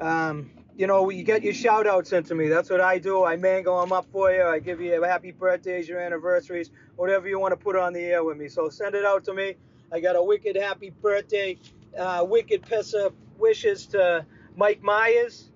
[0.00, 0.50] Um,
[0.80, 2.48] you know, you get your shout outs into me.
[2.48, 3.22] That's what I do.
[3.22, 4.44] I mangle them up for you.
[4.44, 8.24] I give you happy birthdays, your anniversaries, whatever you want to put on the air
[8.24, 8.48] with me.
[8.48, 9.56] So send it out to me.
[9.92, 11.58] I got a wicked happy birthday,
[11.98, 14.24] uh, wicked of wishes to
[14.56, 15.50] Mike Myers,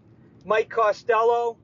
[0.45, 1.57] Mike Costello.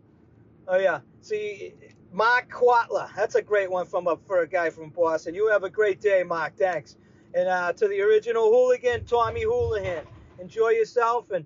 [0.67, 1.01] Oh, yeah.
[1.21, 1.75] See,
[2.15, 3.15] Mark Quatler.
[3.15, 5.35] That's a great one from a, for a guy from Boston.
[5.35, 6.57] You have a great day, Mark.
[6.57, 6.97] Thanks.
[7.35, 10.07] And uh, to the original hooligan, Tommy Houlihan.
[10.39, 11.31] Enjoy yourself.
[11.31, 11.45] And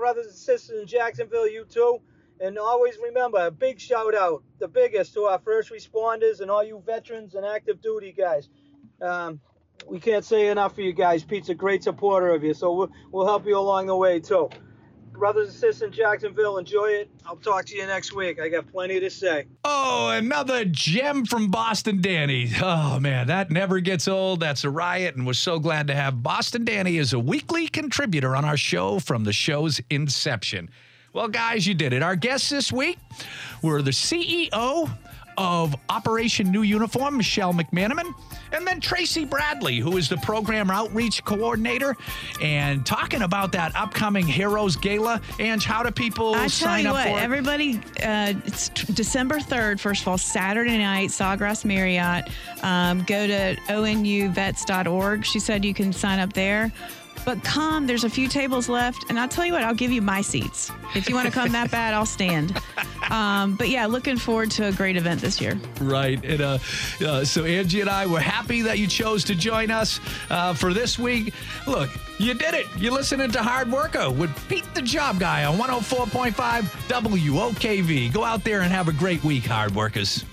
[0.00, 2.00] brothers and sisters in Jacksonville, you too.
[2.40, 6.64] And always remember, a big shout out, the biggest, to our first responders and all
[6.64, 8.48] you veterans and active duty guys.
[9.02, 9.40] Um,
[9.86, 11.22] we can't say enough for you guys.
[11.22, 14.48] Pete's a great supporter of you, so we'll, we'll help you along the way too.
[15.12, 17.10] Brothers and sisters in Jacksonville, enjoy it.
[17.26, 18.40] I'll talk to you next week.
[18.40, 19.46] I got plenty to say.
[19.64, 22.50] Oh, another gem from Boston Danny.
[22.62, 24.40] Oh, man, that never gets old.
[24.40, 28.34] That's a riot, and we're so glad to have Boston Danny as a weekly contributor
[28.34, 30.70] on our show from the show's inception.
[31.12, 32.02] Well, guys, you did it.
[32.02, 32.98] Our guests this week
[33.62, 34.90] were the CEO
[35.40, 38.12] of Operation New Uniform, Michele McManamon,
[38.52, 41.96] and then Tracey Bradley, who is the program outreach coordinator,
[42.42, 45.18] and talking about that upcoming Heroes Gala.
[45.38, 47.22] And how do people I sign up what, for it?
[47.22, 52.28] everybody, uh, it's t- December 3rd, first of all, Saturday night, Sawgrass Marriott.
[52.62, 55.24] Um, go to onuvets.org.
[55.24, 56.70] She said you can sign up there.
[57.24, 60.02] But come, there's a few tables left, and I'll tell you what, I'll give you
[60.02, 60.70] my seats.
[60.94, 62.60] If you want to come that bad, I'll stand.
[63.10, 65.58] Um, but yeah, looking forward to a great event this year.
[65.80, 66.22] Right.
[66.24, 66.58] And uh,
[67.04, 70.00] uh, so Angie and I were happy that you chose to join us
[70.30, 71.34] uh, for this week.
[71.66, 72.66] Look, you did it.
[72.76, 76.32] You're listening to Hard Worker with Pete the Job Guy on 104.5
[76.88, 78.12] WOKV.
[78.12, 80.24] Go out there and have a great week, hard workers.